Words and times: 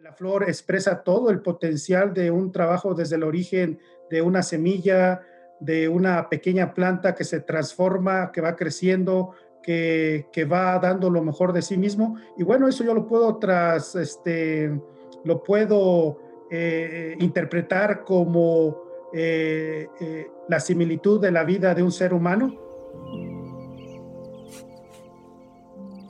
La 0.00 0.12
flor 0.12 0.44
expresa 0.44 1.02
todo 1.02 1.28
el 1.28 1.40
potencial 1.40 2.14
de 2.14 2.30
un 2.30 2.52
trabajo 2.52 2.94
desde 2.94 3.16
el 3.16 3.24
origen 3.24 3.80
de 4.08 4.22
una 4.22 4.44
semilla, 4.44 5.22
de 5.58 5.88
una 5.88 6.28
pequeña 6.28 6.72
planta 6.72 7.16
que 7.16 7.24
se 7.24 7.40
transforma, 7.40 8.30
que 8.30 8.40
va 8.40 8.54
creciendo, 8.54 9.32
que, 9.60 10.24
va 10.50 10.78
dando 10.78 11.10
lo 11.10 11.20
mejor 11.24 11.52
de 11.52 11.62
sí 11.62 11.76
mismo. 11.76 12.16
Y 12.36 12.44
bueno, 12.44 12.68
eso 12.68 12.84
yo 12.84 12.94
lo 12.94 13.08
puedo 13.08 13.38
tras, 13.38 13.96
este, 13.96 14.80
lo 15.24 15.42
puedo 15.42 16.46
eh, 16.48 17.16
interpretar 17.18 18.04
como 18.04 18.76
eh, 19.12 19.88
eh, 20.00 20.28
la 20.48 20.60
similitud 20.60 21.20
de 21.20 21.32
la 21.32 21.42
vida 21.42 21.74
de 21.74 21.82
un 21.82 21.90
ser 21.90 22.14
humano. 22.14 22.56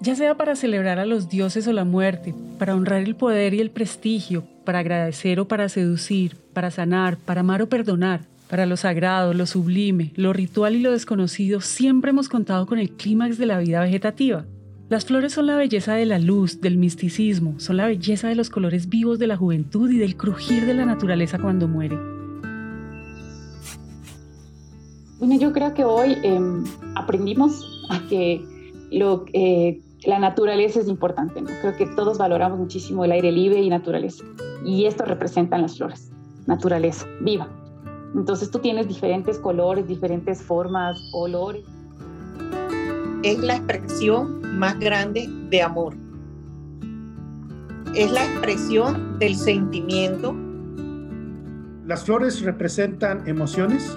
Ya 0.08 0.16
sea 0.16 0.38
para 0.38 0.56
celebrar 0.56 0.98
a 0.98 1.04
los 1.04 1.28
dioses 1.28 1.68
o 1.68 1.72
la 1.74 1.84
muerte, 1.84 2.34
para 2.58 2.74
honrar 2.74 3.02
el 3.02 3.14
poder 3.14 3.52
y 3.52 3.60
el 3.60 3.70
prestigio, 3.70 4.42
para 4.64 4.78
agradecer 4.78 5.38
o 5.38 5.46
para 5.46 5.68
seducir, 5.68 6.34
para 6.54 6.70
sanar, 6.70 7.18
para 7.18 7.40
amar 7.40 7.60
o 7.60 7.68
perdonar, 7.68 8.22
para 8.48 8.64
lo 8.64 8.78
sagrado, 8.78 9.34
lo 9.34 9.44
sublime, 9.44 10.12
lo 10.16 10.32
ritual 10.32 10.76
y 10.76 10.80
lo 10.80 10.92
desconocido, 10.92 11.60
siempre 11.60 12.08
hemos 12.08 12.30
contado 12.30 12.64
con 12.64 12.78
el 12.78 12.88
clímax 12.88 13.36
de 13.36 13.44
la 13.44 13.58
vida 13.58 13.82
vegetativa. 13.82 14.46
Las 14.88 15.04
flores 15.04 15.34
son 15.34 15.46
la 15.46 15.56
belleza 15.56 15.92
de 15.92 16.06
la 16.06 16.18
luz, 16.18 16.62
del 16.62 16.78
misticismo, 16.78 17.60
son 17.60 17.76
la 17.76 17.86
belleza 17.86 18.28
de 18.28 18.34
los 18.34 18.48
colores 18.48 18.88
vivos 18.88 19.18
de 19.18 19.26
la 19.26 19.36
juventud 19.36 19.90
y 19.90 19.98
del 19.98 20.16
crujir 20.16 20.64
de 20.64 20.72
la 20.72 20.86
naturaleza 20.86 21.38
cuando 21.38 21.68
muere. 21.68 21.98
Bueno, 25.18 25.38
yo 25.38 25.52
creo 25.52 25.74
que 25.74 25.84
hoy 25.84 26.16
em, 26.22 26.64
aprendimos 26.94 27.84
a 27.90 28.08
que 28.08 28.42
lo, 28.90 29.26
eh, 29.34 29.82
la 30.04 30.18
naturaleza 30.18 30.80
es 30.80 30.88
importante, 30.88 31.40
¿no? 31.40 31.48
Creo 31.60 31.76
que 31.76 31.86
todos 31.86 32.18
valoramos 32.18 32.58
muchísimo 32.58 33.04
el 33.04 33.12
aire 33.12 33.32
libre 33.32 33.60
y 33.60 33.68
naturaleza. 33.68 34.24
Y 34.64 34.86
esto 34.86 35.04
representan 35.04 35.62
las 35.62 35.76
flores, 35.76 36.12
naturaleza, 36.46 37.06
viva. 37.20 37.48
Entonces 38.14 38.50
tú 38.50 38.58
tienes 38.60 38.86
diferentes 38.88 39.38
colores, 39.38 39.86
diferentes 39.86 40.42
formas, 40.42 40.98
olores. 41.12 41.64
Es 43.22 43.38
la 43.40 43.56
expresión 43.56 44.58
más 44.58 44.78
grande 44.78 45.28
de 45.50 45.62
amor. 45.62 45.94
Es 47.94 48.12
la 48.12 48.24
expresión 48.24 49.18
del 49.18 49.34
sentimiento. 49.34 50.34
Las 51.86 52.04
flores 52.04 52.42
representan 52.42 53.26
emociones 53.26 53.96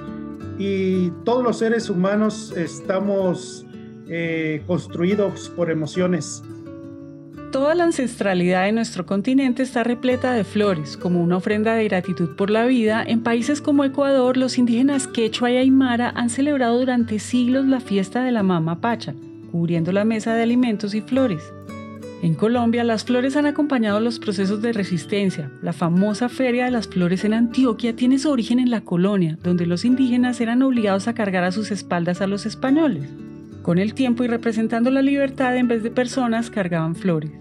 y 0.58 1.12
todos 1.26 1.44
los 1.44 1.58
seres 1.58 1.90
humanos 1.90 2.54
estamos 2.56 3.66
eh, 4.14 4.62
construidos 4.68 5.50
por 5.56 5.72
emociones. 5.72 6.44
Toda 7.54 7.76
la 7.76 7.86
ancestralidad 7.86 8.66
de 8.66 8.74
nuestro 8.74 9.06
continente 9.06 9.64
está 9.64 9.84
repleta 9.84 10.34
de 10.34 10.44
flores, 10.44 10.98
como 10.98 11.24
una 11.24 11.38
ofrenda 11.38 11.76
de 11.76 11.86
gratitud 11.86 12.36
por 12.36 12.50
la 12.50 12.66
vida. 12.66 13.04
En 13.06 13.24
países 13.24 13.62
como 13.62 13.86
Ecuador, 13.86 14.36
los 14.36 14.58
indígenas 14.58 15.08
quechua 15.08 15.52
y 15.52 15.58
aymara 15.58 16.12
han 16.16 16.30
celebrado 16.30 16.78
durante 16.78 17.20
siglos 17.20 17.66
la 17.66 17.80
fiesta 17.80 18.22
de 18.22 18.32
la 18.32 18.44
mama 18.44 18.82
pacha, 18.82 19.16
cubriendo 19.52 19.94
la 19.94 20.04
mesa 20.04 20.36
de 20.36 20.44
alimentos 20.44 20.94
y 20.94 21.00
flores. 21.00 21.54
En 22.22 22.36
Colombia, 22.36 22.84
las 22.84 23.06
flores 23.06 23.38
han 23.38 23.46
acompañado 23.46 24.02
los 24.02 24.20
procesos 24.20 24.62
de 24.62 24.74
resistencia. 24.74 25.50
La 25.62 25.72
famosa 25.72 26.28
Feria 26.28 26.66
de 26.66 26.72
las 26.72 26.88
Flores 26.88 27.24
en 27.24 27.34
Antioquia 27.34 27.96
tiene 27.96 28.20
su 28.20 28.30
origen 28.30 28.60
en 28.60 28.72
la 28.72 28.82
colonia, 28.82 29.38
donde 29.42 29.66
los 29.66 29.86
indígenas 29.86 30.42
eran 30.42 30.62
obligados 30.64 31.08
a 31.08 31.14
cargar 31.14 31.46
a 31.46 31.52
sus 31.52 31.72
espaldas 31.72 32.22
a 32.22 32.28
los 32.28 32.46
españoles. 32.46 33.10
Con 33.62 33.78
el 33.78 33.94
tiempo 33.94 34.24
y 34.24 34.28
representando 34.28 34.90
la 34.90 35.04
libertad 35.04 35.56
en 35.56 35.68
vez 35.68 35.84
de 35.84 35.92
personas, 35.92 36.50
cargaban 36.50 36.96
flores. 36.96 37.32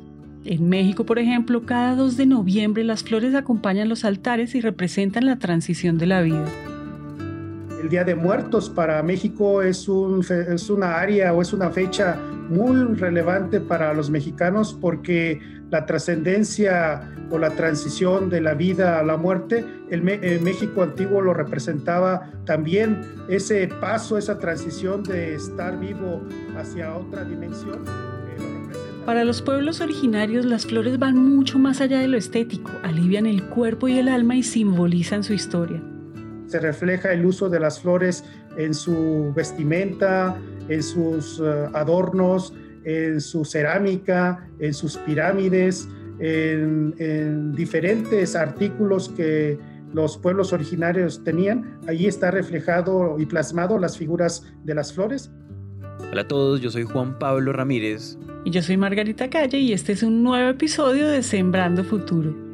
En 0.45 0.69
México, 0.69 1.05
por 1.05 1.19
ejemplo, 1.19 1.65
cada 1.65 1.95
2 1.95 2.17
de 2.17 2.27
noviembre 2.27 2.85
las 2.85 3.03
flores 3.03 3.35
acompañan 3.35 3.89
los 3.89 4.05
altares 4.05 4.55
y 4.55 4.61
representan 4.61 5.25
la 5.25 5.39
transición 5.39 5.97
de 5.97 6.07
la 6.07 6.21
vida. 6.21 6.47
El 7.83 7.89
Día 7.89 8.05
de 8.05 8.15
Muertos 8.15 8.69
para 8.69 9.03
México 9.03 9.63
es, 9.63 9.89
un, 9.89 10.23
una 10.71 10.99
área 10.99 11.33
o 11.33 11.41
es 11.41 11.55
una 11.55 11.71
fecha 11.71 12.19
muy 12.51 12.95
relevante 12.97 13.61
para 13.61 13.95
los 13.95 14.11
mexicanos 14.11 14.77
porque 14.79 15.41
la 15.71 15.87
trascendencia 15.87 17.15
o 17.31 17.39
la 17.39 17.51
transición 17.51 18.29
de 18.29 18.41
la 18.41 18.55
vida 18.55 18.99
a 18.99 19.05
la 19.05 19.17
muerte, 19.17 19.65
el, 19.89 20.03
México 20.03 20.83
antiguo 20.83 21.21
lo 21.21 21.33
representaba 21.33 22.31
también 22.45 23.01
ese 23.29 23.69
paso, 23.69 24.19
esa 24.19 24.39
transición 24.39 25.05
de 25.05 25.35
estar 25.35 25.79
vivo 25.79 26.23
hacia 26.57 26.95
otra 26.97 27.25
dimensión. 27.25 27.85
Para 29.07 29.25
los 29.25 29.43
pueblos 29.43 29.81
originarios 29.81 30.45
las 30.45 30.67
flores 30.67 30.99
van 30.99 31.17
mucho 31.17 31.59
más 31.59 31.81
allá 31.81 32.01
de 32.01 32.09
lo 32.09 32.17
estético, 32.17 32.71
alivian 32.83 33.27
el 33.27 33.45
cuerpo 33.45 33.89
y 33.89 33.99
el 33.99 34.09
alma 34.09 34.37
y 34.37 34.43
simbolizan 34.43 35.23
su 35.23 35.33
historia. 35.33 35.81
Se 36.47 36.59
refleja 36.59 37.13
el 37.13 37.25
uso 37.25 37.49
de 37.49 37.61
las 37.61 37.81
flores 37.81 38.25
en 38.57 38.75
su 38.75 39.33
vestimenta, 39.35 40.37
en 40.71 40.83
sus 40.83 41.41
eh, 41.41 41.69
adornos, 41.75 42.55
en 42.85 43.21
su 43.21 43.45
cerámica, 43.45 44.49
en 44.59 44.73
sus 44.73 44.97
pirámides, 44.97 45.89
en, 46.19 47.53
diferentes 47.55 48.37
artículos 48.37 49.09
que 49.11 49.59
los 49.93 50.17
pueblos 50.17 50.53
originarios 50.53 51.23
tenían. 51.25 51.79
Allí 51.87 52.07
está 52.07 52.31
reflejado 52.31 53.19
y 53.19 53.27
plasmado 53.27 53.79
las 53.79 53.99
figuras 53.99 54.51
de 54.65 54.75
las 54.75 54.93
flores. 54.93 55.31
Hola 56.11 56.23
a 56.23 56.29
todos, 56.29 56.61
yo 56.61 56.71
soy 56.71 56.85
Juan 56.85 57.19
Pablo 57.19 57.53
Ramírez. 57.53 58.17
Y 58.45 58.51
yo 58.51 58.63
soy 58.63 58.77
Margarita 58.77 59.29
Calle 59.29 59.59
y 59.59 59.73
este 59.73 59.93
es 59.93 60.03
un 60.03 60.23
nuevo 60.23 60.49
episodio 60.49 61.09
de 61.09 61.23
Sembrando 61.23 61.85
Futuro. 61.85 62.50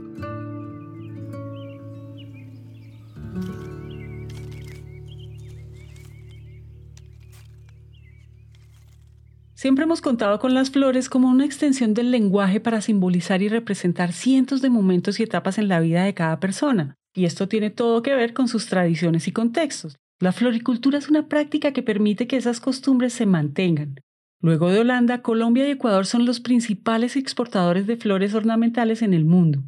Siempre 9.67 9.83
hemos 9.83 10.01
contado 10.01 10.39
con 10.39 10.55
las 10.55 10.71
flores 10.71 11.09
como 11.09 11.29
una 11.29 11.45
extensión 11.45 11.93
del 11.93 12.13
lenguaje 12.13 12.61
para 12.61 12.81
simbolizar 12.81 13.43
y 13.43 13.49
representar 13.49 14.13
cientos 14.13 14.63
de 14.63 14.71
momentos 14.71 15.19
y 15.19 15.25
etapas 15.25 15.59
en 15.59 15.67
la 15.67 15.81
vida 15.81 16.05
de 16.05 16.15
cada 16.15 16.39
persona. 16.39 16.95
Y 17.17 17.25
esto 17.25 17.49
tiene 17.49 17.71
todo 17.71 18.01
que 18.01 18.15
ver 18.15 18.33
con 18.33 18.47
sus 18.47 18.67
tradiciones 18.67 19.27
y 19.27 19.33
contextos. 19.33 19.97
La 20.21 20.31
floricultura 20.31 20.99
es 20.99 21.09
una 21.09 21.27
práctica 21.27 21.73
que 21.73 21.83
permite 21.83 22.29
que 22.29 22.37
esas 22.37 22.61
costumbres 22.61 23.13
se 23.13 23.27
mantengan. 23.27 23.97
Luego 24.41 24.71
de 24.71 24.79
Holanda, 24.79 25.21
Colombia 25.21 25.67
y 25.67 25.73
Ecuador 25.73 26.07
son 26.07 26.27
los 26.27 26.39
principales 26.39 27.17
exportadores 27.17 27.89
de 27.89 27.97
flores 27.97 28.35
ornamentales 28.35 29.03
en 29.03 29.15
el 29.15 29.25
mundo. 29.25 29.65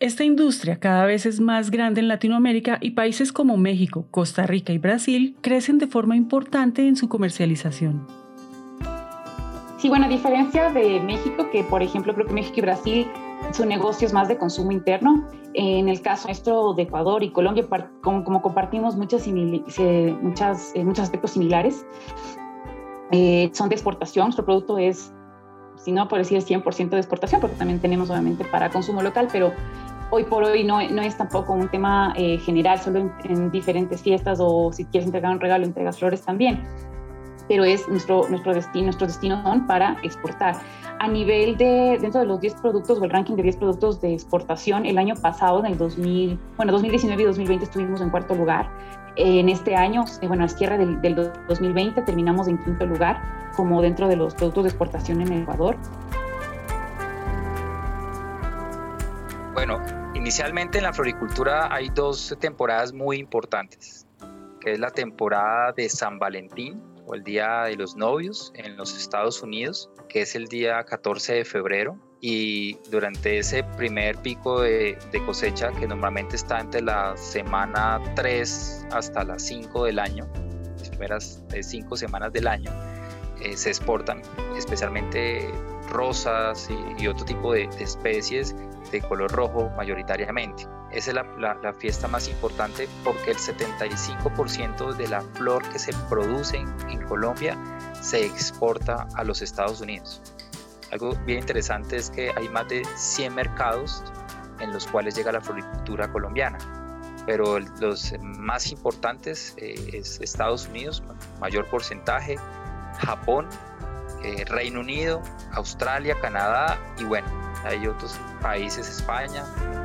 Esta 0.00 0.24
industria 0.24 0.80
cada 0.80 1.04
vez 1.04 1.26
es 1.26 1.40
más 1.40 1.70
grande 1.70 2.00
en 2.00 2.08
Latinoamérica 2.08 2.78
y 2.80 2.92
países 2.92 3.34
como 3.34 3.58
México, 3.58 4.08
Costa 4.10 4.46
Rica 4.46 4.72
y 4.72 4.78
Brasil 4.78 5.36
crecen 5.42 5.76
de 5.76 5.88
forma 5.88 6.16
importante 6.16 6.88
en 6.88 6.96
su 6.96 7.10
comercialización. 7.10 8.21
Sí, 9.82 9.88
bueno, 9.88 10.06
a 10.06 10.08
diferencia 10.08 10.70
de 10.70 11.00
México, 11.00 11.50
que 11.50 11.64
por 11.64 11.82
ejemplo 11.82 12.14
creo 12.14 12.24
que 12.24 12.32
México 12.32 12.54
y 12.58 12.60
Brasil 12.60 13.10
su 13.50 13.66
negocio 13.66 14.06
es 14.06 14.12
más 14.12 14.28
de 14.28 14.38
consumo 14.38 14.70
interno. 14.70 15.26
En 15.54 15.88
el 15.88 16.00
caso 16.00 16.28
nuestro 16.28 16.72
de 16.74 16.82
Ecuador 16.84 17.24
y 17.24 17.32
Colombia, 17.32 17.66
como, 18.00 18.40
compartimos 18.40 18.94
muchas, 18.94 19.26
muchas, 19.26 20.72
eh, 20.76 20.84
muchos 20.84 21.02
aspectos 21.02 21.32
similares, 21.32 21.84
eh, 23.10 23.50
son 23.54 23.68
de 23.70 23.74
exportación. 23.74 24.26
Nuestro 24.26 24.44
producto 24.44 24.78
es, 24.78 25.12
si 25.74 25.90
no 25.90 26.06
por 26.06 26.18
decir 26.18 26.38
100% 26.38 26.90
de 26.90 26.98
exportación, 26.98 27.40
porque 27.40 27.56
también 27.56 27.80
tenemos 27.80 28.08
obviamente 28.08 28.44
para 28.44 28.70
consumo 28.70 29.02
local, 29.02 29.26
pero 29.32 29.52
hoy 30.12 30.22
por 30.22 30.44
hoy 30.44 30.62
no, 30.62 30.80
no 30.90 31.02
es 31.02 31.16
tampoco 31.16 31.54
un 31.54 31.68
tema 31.68 32.14
eh, 32.16 32.38
general, 32.38 32.78
solo 32.78 33.00
en, 33.00 33.12
en, 33.24 33.50
diferentes 33.50 34.00
fiestas 34.00 34.38
o 34.40 34.72
si 34.72 34.84
quieres 34.84 35.08
entregar 35.08 35.32
un 35.32 35.40
regalo, 35.40 35.64
entregas 35.64 35.98
flores 35.98 36.22
también 36.22 36.62
pero 37.52 37.64
es 37.64 37.86
nuestro, 37.86 38.26
nuestro 38.30 38.54
destino, 38.54 38.84
nuestros 38.86 39.08
destinos 39.10 39.42
son 39.42 39.66
para 39.66 39.98
exportar. 40.02 40.56
A 41.00 41.06
nivel 41.06 41.58
de, 41.58 41.98
dentro 42.00 42.20
de 42.20 42.26
los 42.26 42.40
10 42.40 42.54
productos 42.62 42.98
o 42.98 43.04
el 43.04 43.10
ranking 43.10 43.34
de 43.34 43.42
10 43.42 43.56
productos 43.58 44.00
de 44.00 44.14
exportación, 44.14 44.86
el 44.86 44.96
año 44.96 45.14
pasado, 45.16 45.60
en 45.60 45.66
el 45.66 45.76
2000, 45.76 46.38
bueno, 46.56 46.72
2019 46.72 47.22
y 47.22 47.26
2020 47.26 47.64
estuvimos 47.66 48.00
en 48.00 48.08
cuarto 48.08 48.34
lugar. 48.34 48.70
En 49.16 49.50
este 49.50 49.76
año, 49.76 50.02
eh, 50.22 50.28
bueno, 50.28 50.44
a 50.44 50.46
la 50.46 50.78
del, 50.78 51.02
del 51.02 51.14
2020 51.46 52.00
terminamos 52.00 52.48
en 52.48 52.56
quinto 52.56 52.86
lugar, 52.86 53.20
como 53.54 53.82
dentro 53.82 54.08
de 54.08 54.16
los 54.16 54.34
productos 54.34 54.64
de 54.64 54.68
exportación 54.70 55.20
en 55.20 55.42
Ecuador. 55.42 55.76
Bueno, 59.52 59.78
inicialmente 60.14 60.78
en 60.78 60.84
la 60.84 60.94
floricultura 60.94 61.68
hay 61.70 61.90
dos 61.90 62.34
temporadas 62.40 62.94
muy 62.94 63.18
importantes, 63.18 64.06
que 64.58 64.72
es 64.72 64.80
la 64.80 64.90
temporada 64.90 65.72
de 65.72 65.90
San 65.90 66.18
Valentín, 66.18 66.91
el 67.14 67.24
Día 67.24 67.64
de 67.64 67.76
los 67.76 67.96
Novios 67.96 68.52
en 68.54 68.76
los 68.76 68.96
Estados 68.96 69.42
Unidos, 69.42 69.90
que 70.08 70.22
es 70.22 70.34
el 70.34 70.46
día 70.48 70.82
14 70.84 71.34
de 71.34 71.44
febrero. 71.44 71.98
Y 72.20 72.74
durante 72.90 73.38
ese 73.38 73.64
primer 73.76 74.16
pico 74.18 74.60
de, 74.60 74.96
cosecha, 75.26 75.72
que 75.72 75.88
normalmente 75.88 76.36
está 76.36 76.60
entre 76.60 76.80
la 76.80 77.16
semana 77.16 78.00
3 78.14 78.86
hasta 78.92 79.24
las 79.24 79.42
5 79.42 79.86
del 79.86 79.98
año, 79.98 80.28
las 80.78 80.88
primeras 80.90 81.42
5 81.60 81.96
semanas 81.96 82.32
del 82.32 82.46
año, 82.46 82.70
eh, 83.40 83.56
se 83.56 83.70
exportan 83.70 84.22
especialmente 84.56 85.50
rosas 85.88 86.70
y, 86.98 87.08
otro 87.08 87.24
tipo 87.24 87.52
de, 87.52 87.64
especies 87.80 88.54
de 88.92 89.00
color 89.00 89.32
rojo 89.32 89.70
mayoritariamente. 89.76 90.66
Esa 90.92 91.10
es 91.10 91.16
la, 91.38 91.72
fiesta 91.72 92.06
más 92.06 92.28
importante 92.28 92.86
porque 93.02 93.30
el 93.30 93.38
75% 93.38 94.94
de 94.94 95.08
la 95.08 95.22
flor 95.22 95.62
que 95.70 95.78
se 95.78 95.92
produce 96.08 96.58
en, 96.58 97.02
Colombia 97.08 97.58
se 98.00 98.24
exporta 98.24 99.06
a 99.14 99.24
los 99.24 99.42
Estados 99.42 99.80
Unidos. 99.80 100.22
Algo 100.90 101.14
bien 101.26 101.40
interesante 101.40 101.96
es 101.96 102.10
que 102.10 102.30
hay 102.36 102.48
más 102.48 102.68
de 102.68 102.82
100 102.96 103.34
mercados 103.34 104.02
en 104.60 104.72
los 104.72 104.86
cuales 104.86 105.14
llega 105.14 105.32
la 105.32 105.40
floricultura 105.40 106.10
colombiana, 106.10 106.58
pero 107.26 107.58
los 107.58 108.14
más 108.22 108.70
importantes 108.70 109.54
eh, 109.56 109.74
es 109.92 110.20
Estados 110.20 110.68
Unidos, 110.68 111.02
mayor 111.40 111.66
porcentaje, 111.66 112.36
Japón, 112.98 113.48
eh, 114.22 114.44
Reino 114.46 114.80
Unido, 114.80 115.20
Australia, 115.52 116.16
Canadá 116.20 116.78
y 116.98 117.04
bueno, 117.04 117.26
hay 117.64 117.86
otros 117.86 118.18
países, 118.40 118.88
España, 118.88 119.44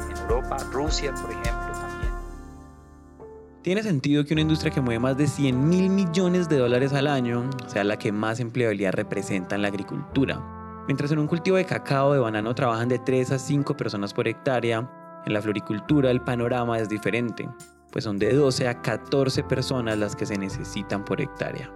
en 0.09 0.17
Europa, 0.17 0.57
Rusia, 0.71 1.13
por 1.13 1.31
ejemplo, 1.31 1.71
también. 1.73 2.11
Tiene 3.61 3.83
sentido 3.83 4.23
que 4.25 4.33
una 4.33 4.41
industria 4.41 4.71
que 4.71 4.81
mueve 4.81 4.99
más 4.99 5.17
de 5.17 5.27
100 5.27 5.67
mil 5.67 5.89
millones 5.89 6.47
de 6.49 6.57
dólares 6.57 6.93
al 6.93 7.07
año 7.07 7.49
sea 7.67 7.83
la 7.83 7.97
que 7.97 8.11
más 8.11 8.39
empleabilidad 8.39 8.93
representa 8.93 9.55
en 9.55 9.61
la 9.61 9.67
agricultura. 9.67 10.41
Mientras 10.87 11.11
en 11.11 11.19
un 11.19 11.27
cultivo 11.27 11.57
de 11.57 11.65
cacao 11.65 12.09
o 12.09 12.13
de 12.13 12.19
banano 12.19 12.55
trabajan 12.55 12.87
de 12.87 12.99
3 12.99 13.31
a 13.33 13.39
5 13.39 13.75
personas 13.75 14.13
por 14.13 14.27
hectárea, 14.27 14.89
en 15.25 15.33
la 15.33 15.41
floricultura 15.41 16.09
el 16.09 16.21
panorama 16.21 16.79
es 16.79 16.87
diferente, 16.87 17.49
pues 17.91 18.05
son 18.05 18.17
de 18.17 18.33
12 18.33 18.69
a 18.69 18.81
14 18.81 19.43
personas 19.43 19.97
las 19.97 20.15
que 20.15 20.25
se 20.25 20.37
necesitan 20.37 21.03
por 21.03 21.19
hectárea. 21.19 21.69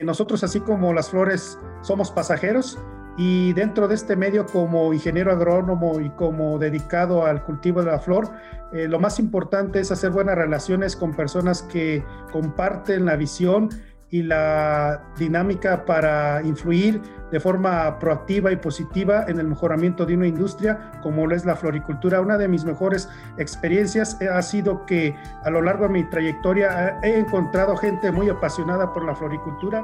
Nosotros, 0.00 0.44
así 0.44 0.60
como 0.60 0.92
las 0.92 1.10
flores, 1.10 1.58
somos 1.80 2.10
pasajeros 2.10 2.78
y 3.16 3.52
dentro 3.52 3.88
de 3.88 3.94
este 3.94 4.16
medio 4.16 4.46
como 4.46 4.92
ingeniero 4.94 5.32
agrónomo 5.32 6.00
y 6.00 6.10
como 6.10 6.58
dedicado 6.58 7.26
al 7.26 7.44
cultivo 7.44 7.80
de 7.80 7.90
la 7.90 7.98
flor, 7.98 8.30
eh, 8.72 8.88
lo 8.88 8.98
más 8.98 9.18
importante 9.18 9.80
es 9.80 9.92
hacer 9.92 10.10
buenas 10.10 10.36
relaciones 10.36 10.96
con 10.96 11.12
personas 11.12 11.62
que 11.62 12.02
comparten 12.32 13.04
la 13.04 13.16
visión 13.16 13.68
y 14.12 14.22
la 14.22 15.02
dinámica 15.18 15.86
para 15.86 16.42
influir 16.42 17.00
de 17.30 17.40
forma 17.40 17.98
proactiva 17.98 18.52
y 18.52 18.56
positiva 18.56 19.24
en 19.26 19.40
el 19.40 19.48
mejoramiento 19.48 20.04
de 20.04 20.14
una 20.14 20.26
industria 20.26 20.92
como 21.02 21.30
es 21.30 21.46
la 21.46 21.56
floricultura. 21.56 22.20
Una 22.20 22.36
de 22.36 22.46
mis 22.46 22.62
mejores 22.64 23.08
experiencias 23.38 24.20
ha 24.20 24.42
sido 24.42 24.84
que 24.84 25.14
a 25.44 25.50
lo 25.50 25.62
largo 25.62 25.84
de 25.84 25.94
mi 25.94 26.04
trayectoria 26.04 26.98
he 27.02 27.18
encontrado 27.18 27.74
gente 27.74 28.12
muy 28.12 28.28
apasionada 28.28 28.92
por 28.92 29.06
la 29.06 29.14
floricultura. 29.14 29.82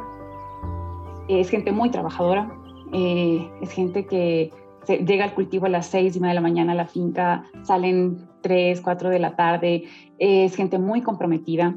Es 1.26 1.48
gente 1.48 1.72
muy 1.72 1.90
trabajadora, 1.90 2.50
eh, 2.92 3.50
es 3.60 3.70
gente 3.70 4.06
que 4.06 4.50
llega 4.86 5.24
al 5.24 5.34
cultivo 5.34 5.66
a 5.66 5.68
las 5.68 5.86
seis 5.86 6.16
y 6.16 6.20
media 6.20 6.30
de 6.30 6.34
la 6.36 6.40
mañana 6.40 6.72
a 6.72 6.76
la 6.76 6.86
finca, 6.86 7.44
salen 7.62 8.28
tres, 8.40 8.80
cuatro 8.80 9.10
de 9.10 9.18
la 9.18 9.36
tarde, 9.36 9.84
es 10.18 10.56
gente 10.56 10.78
muy 10.78 11.02
comprometida, 11.02 11.76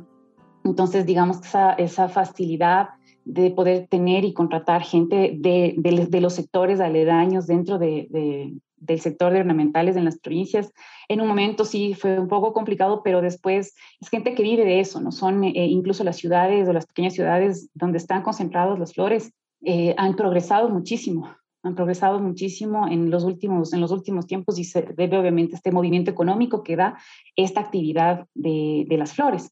entonces, 0.63 1.05
digamos 1.05 1.39
que 1.41 1.47
esa, 1.83 2.09
facilidad 2.09 2.89
de 3.25 3.51
poder 3.51 3.87
tener 3.87 4.25
y 4.25 4.33
contratar 4.33 4.83
gente 4.83 5.35
de, 5.37 6.19
los 6.21 6.33
sectores 6.33 6.79
aledaños 6.79 7.47
dentro 7.47 7.77
del 7.77 8.61
sector 8.99 9.33
de 9.33 9.39
ornamentales 9.39 9.95
en 9.95 10.05
las 10.05 10.19
provincias. 10.19 10.71
En 11.07 11.21
un 11.21 11.27
momento 11.27 11.65
sí 11.65 11.93
fue 11.93 12.19
un 12.19 12.27
poco 12.27 12.53
complicado, 12.53 13.01
pero 13.03 13.21
después 13.21 13.75
es 13.99 14.09
gente 14.09 14.33
que 14.33 14.43
vive 14.43 14.65
de 14.65 14.79
eso, 14.79 15.01
¿no? 15.01 15.11
Son 15.11 15.43
eh, 15.43 15.51
incluso 15.55 16.03
las 16.03 16.17
ciudades 16.17 16.67
o 16.67 16.73
las 16.73 16.85
pequeñas 16.85 17.13
ciudades 17.13 17.69
donde 17.73 17.97
están 17.97 18.21
concentradas 18.21 18.79
las 18.79 18.93
flores, 18.93 19.31
eh, 19.63 19.93
han 19.97 20.15
progresado 20.15 20.69
muchísimo, 20.69 21.35
han 21.63 21.75
progresado 21.75 22.19
muchísimo 22.19 22.87
en 22.87 23.09
los, 23.09 23.23
últimos, 23.23 23.73
en 23.73 23.81
los 23.81 23.91
últimos 23.91 24.27
tiempos 24.27 24.57
y 24.57 24.63
se 24.63 24.81
debe 24.81 25.17
obviamente 25.17 25.55
a 25.55 25.57
este 25.57 25.71
movimiento 25.71 26.11
económico 26.11 26.63
que 26.63 26.75
da 26.75 26.97
esta 27.35 27.61
actividad 27.61 28.27
de 28.33 28.95
las 28.97 29.13
flores 29.13 29.51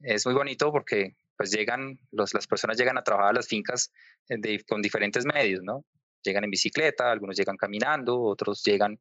es 0.00 0.26
muy 0.26 0.34
bonito 0.34 0.70
porque 0.70 1.16
pues 1.36 1.50
llegan, 1.50 1.98
los, 2.12 2.32
las 2.32 2.46
personas 2.46 2.78
llegan 2.78 2.96
a 2.96 3.02
trabajar 3.02 3.30
a 3.30 3.34
las 3.34 3.48
fincas 3.48 3.92
eh, 4.28 4.64
con 4.64 4.80
diferentes 4.80 5.24
medios, 5.26 5.62
¿no? 5.62 5.84
Llegan 6.22 6.44
en 6.44 6.50
bicicleta, 6.50 7.10
algunos 7.10 7.36
llegan 7.36 7.56
caminando, 7.56 8.20
otros 8.20 8.62
llegan, 8.64 8.98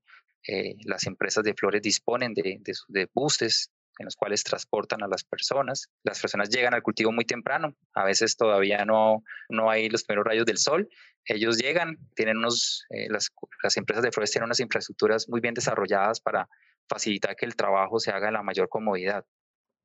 eh, 0.48 0.76
las 0.84 1.08
empresas 1.08 1.44
de 1.44 1.54
flores 1.54 1.82
disponen 1.82 2.34
de, 2.34 2.62
de, 2.88 3.10
buses 3.14 3.72
en 4.00 4.06
los 4.06 4.16
cuales 4.16 4.44
transportan 4.44 5.04
a 5.04 5.08
las 5.08 5.24
personas. 5.24 5.90
Las 6.04 6.20
personas 6.20 6.50
llegan 6.50 6.74
al 6.74 6.84
cultivo 6.84 7.12
muy 7.12 7.26
temprano, 7.26 7.76
a 7.94 8.04
veces 8.04 8.36
todavía 8.38 8.86
no, 8.86 9.24
no 9.50 9.70
hay 9.70 9.90
los 9.90 10.04
primeros 10.04 10.26
rayos 10.26 10.46
del 10.46 10.58
sol. 10.58 10.90
Ellos 11.26 11.58
llegan, 11.58 11.98
tienen 12.16 12.38
unos, 12.38 12.86
eh, 12.90 13.08
las, 13.10 13.32
las 13.64 13.78
empresas 13.78 14.04
de 14.04 14.12
flores 14.12 14.32
tienen 14.32 14.46
unas 14.46 14.60
infraestructuras 14.60 15.28
muy 15.30 15.42
bien 15.42 15.54
desarrolladas 15.54 16.20
para 16.20 16.48
facilitar 16.88 17.36
que 17.36 17.46
el 17.46 17.56
trabajo 17.56 18.00
se 18.00 18.12
haga 18.12 18.28
en 18.28 18.34
la 18.34 18.44
mayor 18.44 18.70
comodidad. 18.70 19.26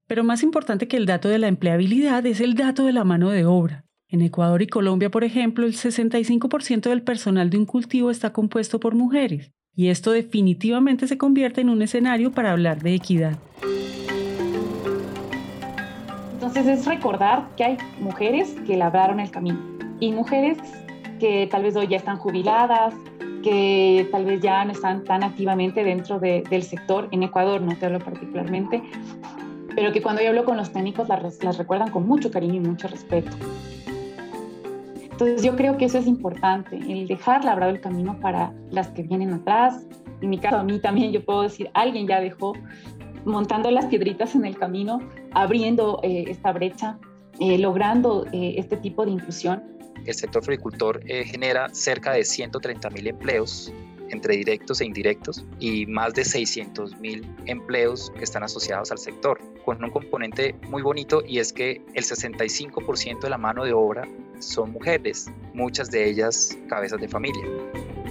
Pero 0.06 0.24
más 0.24 0.42
importante 0.42 0.88
que 0.88 0.96
el 0.96 1.06
dato 1.06 1.28
de 1.28 1.38
la 1.38 1.48
empleabilidad 1.48 2.26
es 2.26 2.40
el 2.40 2.54
dato 2.54 2.84
de 2.84 2.92
la 2.92 3.04
mano 3.04 3.30
de 3.30 3.44
obra. 3.44 3.84
En 4.08 4.22
Ecuador 4.22 4.60
y 4.60 4.66
Colombia, 4.66 5.08
por 5.08 5.22
ejemplo, 5.22 5.64
el 5.64 5.74
65% 5.74 6.88
del 6.88 7.02
personal 7.02 7.48
de 7.48 7.58
un 7.58 7.64
cultivo 7.64 8.10
está 8.10 8.32
compuesto 8.32 8.80
por 8.80 8.96
mujeres, 8.96 9.52
y 9.76 9.88
esto 9.88 10.10
definitivamente 10.10 11.06
se 11.06 11.16
convierte 11.16 11.60
en 11.60 11.70
un 11.70 11.80
escenario 11.80 12.32
para 12.32 12.50
hablar 12.50 12.82
de 12.82 12.94
equidad. 12.94 13.38
Entonces 16.50 16.80
es 16.80 16.86
recordar 16.86 17.46
que 17.56 17.62
hay 17.62 17.78
mujeres 18.00 18.56
que 18.66 18.76
labraron 18.76 19.20
el 19.20 19.30
camino 19.30 19.60
y 20.00 20.10
mujeres 20.10 20.58
que 21.20 21.46
tal 21.48 21.62
vez 21.62 21.76
hoy 21.76 21.86
ya 21.86 21.96
están 21.96 22.16
jubiladas, 22.16 22.92
que 23.44 24.08
tal 24.10 24.24
vez 24.24 24.40
ya 24.40 24.64
no 24.64 24.72
están 24.72 25.04
tan 25.04 25.22
activamente 25.22 25.84
dentro 25.84 26.18
del 26.18 26.62
sector 26.64 27.06
en 27.12 27.22
Ecuador, 27.22 27.60
no 27.62 27.76
te 27.76 27.86
hablo 27.86 28.00
particularmente, 28.00 28.82
pero 29.76 29.92
que 29.92 30.02
cuando 30.02 30.22
yo 30.22 30.30
hablo 30.30 30.44
con 30.44 30.56
los 30.56 30.72
técnicos 30.72 31.08
las, 31.08 31.40
las 31.44 31.56
recuerdan 31.56 31.92
con 31.92 32.04
mucho 32.04 32.32
cariño 32.32 32.56
y 32.56 32.60
mucho 32.60 32.88
respeto. 32.88 33.30
Entonces 35.08 35.44
yo 35.44 35.54
creo 35.54 35.76
que 35.76 35.84
eso 35.84 35.98
es 35.98 36.08
importante, 36.08 36.78
el 36.78 37.06
dejar 37.06 37.44
labrado 37.44 37.70
el 37.70 37.80
camino 37.80 38.18
para 38.18 38.52
las 38.72 38.88
que 38.88 39.04
vienen 39.04 39.32
atrás. 39.32 39.86
En 40.20 40.30
mi 40.30 40.38
caso, 40.38 40.56
a 40.56 40.64
mí 40.64 40.80
también 40.80 41.12
yo 41.12 41.24
puedo 41.24 41.42
decir, 41.42 41.70
alguien 41.74 42.08
ya 42.08 42.18
dejó 42.18 42.54
montando 43.24 43.70
las 43.70 43.86
piedritas 43.86 44.34
en 44.34 44.44
el 44.44 44.56
camino, 44.56 45.00
abriendo 45.32 46.00
eh, 46.02 46.24
esta 46.28 46.52
brecha, 46.52 46.98
eh, 47.40 47.58
logrando 47.58 48.26
eh, 48.32 48.54
este 48.58 48.76
tipo 48.76 49.04
de 49.04 49.12
inclusión. 49.12 49.62
El 50.06 50.14
sector 50.14 50.42
floricultor 50.42 51.02
genera 51.04 51.68
cerca 51.72 52.12
de 52.12 52.24
130 52.24 52.88
mil 52.90 53.06
empleos 53.06 53.70
entre 54.10 54.36
directos 54.36 54.80
e 54.80 54.86
indirectos 54.86 55.44
y 55.58 55.86
más 55.86 56.14
de 56.14 56.24
600 56.24 56.98
mil 57.00 57.26
empleos 57.46 58.10
que 58.16 58.24
están 58.24 58.42
asociados 58.42 58.90
al 58.90 58.98
sector, 58.98 59.38
con 59.64 59.82
un 59.82 59.90
componente 59.90 60.54
muy 60.68 60.82
bonito 60.82 61.22
y 61.26 61.38
es 61.38 61.52
que 61.52 61.82
el 61.94 62.04
65% 62.04 63.20
de 63.20 63.30
la 63.30 63.38
mano 63.38 63.64
de 63.64 63.72
obra 63.72 64.08
son 64.38 64.72
mujeres, 64.72 65.30
muchas 65.54 65.90
de 65.90 66.08
ellas 66.08 66.58
cabezas 66.68 67.00
de 67.00 67.08
familia. 67.08 67.44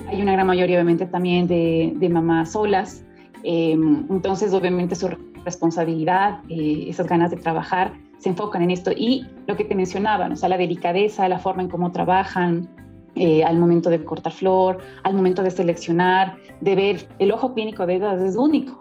Hay 0.07 0.21
una 0.21 0.33
gran 0.33 0.47
mayoría 0.47 0.77
obviamente 0.77 1.05
también 1.05 1.47
de, 1.47 1.93
de 1.95 2.09
mamás 2.09 2.53
solas, 2.53 3.03
em, 3.43 4.05
entonces 4.09 4.53
obviamente 4.53 4.95
su 4.95 5.09
responsabilidad, 5.45 6.39
eh, 6.49 6.85
esas 6.87 7.07
ganas 7.07 7.31
de 7.31 7.37
trabajar, 7.37 7.93
se 8.17 8.29
enfocan 8.29 8.61
en 8.61 8.71
esto 8.71 8.91
y 8.91 9.25
lo 9.47 9.55
que 9.55 9.63
te 9.63 9.75
mencionaban, 9.75 10.31
o 10.33 10.35
sea, 10.35 10.49
la 10.49 10.57
delicadeza, 10.57 11.27
la 11.29 11.39
forma 11.39 11.63
en 11.63 11.69
cómo 11.69 11.91
trabajan, 11.91 12.67
eh, 13.15 13.43
al 13.43 13.57
momento 13.57 13.89
de 13.89 14.03
cortar 14.03 14.31
flor, 14.31 14.77
al 15.03 15.13
momento 15.13 15.41
de 15.41 15.51
seleccionar, 15.51 16.37
de 16.61 16.75
ver, 16.75 17.07
el 17.17 17.31
ojo 17.31 17.53
clínico 17.53 17.85
de 17.85 17.95
ellas 17.95 18.21
es 18.21 18.35
único. 18.35 18.79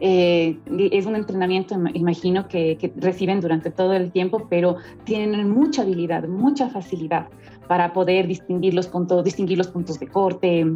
Eh, 0.00 0.58
es 0.92 1.06
un 1.06 1.16
entrenamiento, 1.16 1.74
imagino, 1.94 2.48
que, 2.48 2.76
que, 2.76 2.92
reciben 2.96 3.40
durante 3.40 3.70
todo 3.70 3.94
el 3.94 4.12
tiempo, 4.12 4.46
pero 4.50 4.76
tienen 5.04 5.48
mucha 5.48 5.82
habilidad, 5.82 6.28
mucha 6.28 6.68
facilidad 6.68 7.28
para 7.66 7.92
poder 7.92 8.26
distinguir 8.26 8.74
los 8.74 8.88
puntos, 8.88 9.24
distinguir 9.24 9.56
los 9.56 9.68
puntos 9.68 9.98
de 9.98 10.06
corte, 10.06 10.66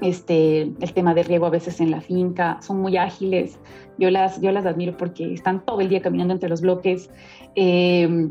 este, 0.00 0.62
el 0.62 0.92
tema 0.92 1.14
de 1.14 1.22
riego 1.22 1.46
a 1.46 1.50
veces 1.50 1.80
en 1.80 1.90
la 1.90 2.00
finca, 2.00 2.58
son 2.62 2.80
muy 2.80 2.96
ágiles. 2.96 3.58
Yo 3.98 4.10
las, 4.10 4.40
yo 4.40 4.52
las 4.52 4.66
admiro 4.66 4.96
porque 4.96 5.32
están 5.32 5.64
todo 5.64 5.80
el 5.80 5.88
día 5.88 6.00
caminando 6.00 6.34
entre 6.34 6.48
los 6.48 6.60
bloques. 6.60 7.10
Eh, 7.54 8.30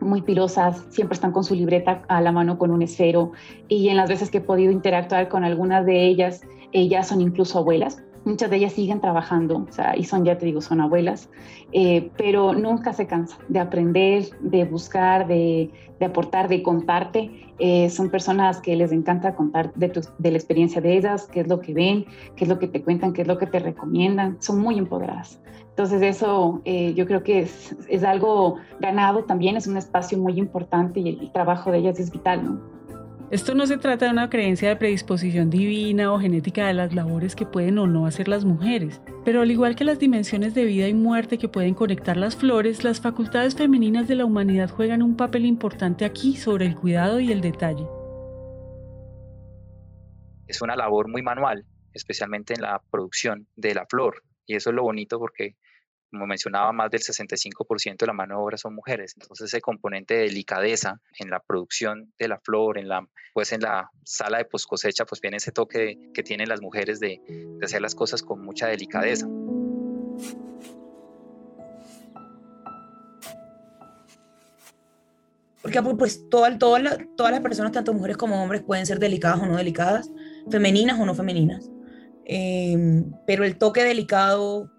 muy 0.00 0.22
pilosas, 0.22 0.84
siempre 0.90 1.14
están 1.14 1.32
con 1.32 1.44
su 1.44 1.54
libreta 1.54 2.02
a 2.08 2.20
la 2.20 2.32
mano 2.32 2.58
con 2.58 2.70
un 2.70 2.82
esfero 2.82 3.32
y 3.68 3.88
en 3.88 3.96
las 3.96 4.08
veces 4.08 4.30
que 4.30 4.38
he 4.38 4.40
podido 4.40 4.70
interactuar 4.70 5.28
con 5.28 5.44
algunas 5.44 5.86
de 5.86 6.06
ellas, 6.06 6.42
ellas 6.72 7.08
son 7.08 7.20
incluso 7.20 7.58
abuelas, 7.58 8.02
muchas 8.24 8.50
de 8.50 8.56
ellas 8.56 8.72
siguen 8.72 9.00
trabajando, 9.00 9.66
o 9.68 9.72
sea, 9.72 9.96
y 9.96 10.04
son, 10.04 10.24
ya 10.24 10.38
te 10.38 10.46
digo, 10.46 10.60
son 10.60 10.80
abuelas, 10.80 11.28
eh, 11.72 12.10
pero 12.16 12.52
nunca 12.52 12.92
se 12.92 13.06
cansan 13.06 13.38
de 13.48 13.60
aprender, 13.60 14.24
de 14.40 14.64
buscar, 14.64 15.26
de, 15.26 15.70
de 15.98 16.06
aportar, 16.06 16.48
de 16.48 16.62
contarte. 16.62 17.30
Eh, 17.58 17.88
son 17.90 18.10
personas 18.10 18.60
que 18.60 18.74
les 18.74 18.90
encanta 18.92 19.34
contar 19.34 19.72
de, 19.74 19.88
de, 20.18 20.30
la 20.30 20.36
experiencia 20.36 20.80
de 20.80 20.96
ellas, 20.96 21.28
qué 21.30 21.40
es 21.40 21.48
lo 21.48 21.60
que 21.60 21.72
ven, 21.72 22.06
qué 22.36 22.44
es 22.44 22.48
lo 22.48 22.58
que 22.58 22.66
te 22.66 22.82
cuentan, 22.82 23.12
qué 23.12 23.22
es 23.22 23.28
lo 23.28 23.38
que 23.38 23.46
te 23.46 23.58
recomiendan. 23.60 24.36
Son 24.40 24.60
muy 24.60 24.78
empoderadas. 24.78 25.40
Entonces 25.70 26.02
eso 26.02 26.60
eh, 26.64 26.94
yo 26.94 27.06
creo 27.06 27.22
que 27.22 27.40
es, 27.40 27.76
es, 27.88 28.04
algo 28.04 28.56
ganado 28.78 29.24
también, 29.24 29.56
es 29.56 29.66
un 29.66 29.76
espacio 29.76 30.18
muy 30.18 30.38
importante 30.38 31.00
y 31.00 31.08
el, 31.08 31.20
el 31.20 31.32
trabajo 31.32 31.72
de 31.72 31.78
ellas 31.78 31.98
es 31.98 32.12
vital, 32.12 32.44
¿no? 32.44 32.60
Esto 33.30 33.54
no 33.54 33.66
se 33.66 33.78
trata 33.78 34.04
de 34.04 34.12
una 34.12 34.28
creencia 34.28 34.68
de 34.68 34.76
predisposición 34.76 35.48
divina 35.48 36.12
o 36.12 36.20
genética 36.20 36.66
de 36.66 36.74
las 36.74 36.94
labores 36.94 37.34
que 37.34 37.46
pueden 37.46 37.78
o 37.78 37.86
no 37.86 38.06
hacer 38.06 38.28
las 38.28 38.44
mujeres, 38.44 39.00
pero 39.24 39.40
al 39.40 39.50
igual 39.50 39.76
que 39.76 39.84
las 39.84 39.98
dimensiones 39.98 40.54
de 40.54 40.64
vida 40.64 40.88
y 40.88 40.94
muerte 40.94 41.38
que 41.38 41.48
pueden 41.48 41.74
conectar 41.74 42.18
las 42.18 42.36
flores, 42.36 42.84
las 42.84 43.00
facultades 43.00 43.56
femeninas 43.56 44.08
de 44.08 44.16
la 44.16 44.26
humanidad 44.26 44.68
juegan 44.68 45.02
un 45.02 45.16
papel 45.16 45.46
importante 45.46 46.04
aquí 46.04 46.36
sobre 46.36 46.66
el 46.66 46.76
cuidado 46.76 47.18
y 47.18 47.32
el 47.32 47.40
detalle. 47.40 47.86
Es 50.46 50.60
una 50.60 50.76
labor 50.76 51.08
muy 51.08 51.22
manual, 51.22 51.64
especialmente 51.94 52.52
en 52.52 52.60
la 52.60 52.82
producción 52.90 53.48
de 53.56 53.74
la 53.74 53.86
flor, 53.86 54.22
y 54.44 54.56
eso 54.56 54.68
es 54.68 54.76
lo 54.76 54.82
bonito 54.82 55.18
porque 55.18 55.56
como 56.14 56.28
mencionaba, 56.28 56.72
más 56.72 56.90
del 56.90 57.00
65% 57.00 57.98
de 57.98 58.06
la 58.06 58.12
mano 58.12 58.36
de 58.36 58.42
obra 58.42 58.56
son 58.56 58.74
mujeres. 58.74 59.14
Entonces, 59.20 59.48
ese 59.48 59.60
componente 59.60 60.14
de 60.14 60.20
delicadeza 60.22 61.00
en 61.18 61.28
la 61.28 61.40
producción 61.40 62.12
de 62.18 62.28
la 62.28 62.38
flor, 62.38 62.78
en 62.78 62.88
la, 62.88 63.04
pues 63.32 63.52
en 63.52 63.60
la 63.60 63.90
sala 64.04 64.38
de 64.38 64.44
post 64.44 64.68
cosecha, 64.68 65.04
pues 65.04 65.20
viene 65.20 65.38
ese 65.38 65.50
toque 65.50 65.98
que 66.14 66.22
tienen 66.22 66.48
las 66.48 66.60
mujeres 66.60 67.00
de, 67.00 67.20
hacer 67.62 67.82
las 67.82 67.96
cosas 67.96 68.22
con 68.22 68.42
mucha 68.42 68.68
delicadeza. 68.68 69.26
Porque 75.62 75.82
pues 75.98 76.28
todas, 76.30 76.56
todas, 76.58 76.98
todas 77.16 77.32
las 77.32 77.40
personas, 77.40 77.72
tanto 77.72 77.92
mujeres 77.92 78.16
como 78.16 78.40
hombres, 78.40 78.62
pueden 78.62 78.86
ser 78.86 79.00
delicadas 79.00 79.40
o 79.40 79.46
no 79.46 79.56
delicadas, 79.56 80.12
femeninas 80.48 81.00
o 81.00 81.06
no 81.06 81.14
femeninas. 81.14 81.68
Eh, 82.26 83.02
pero 83.26 83.44
el 83.44 83.58
toque 83.58 83.82
delicado 83.82 84.70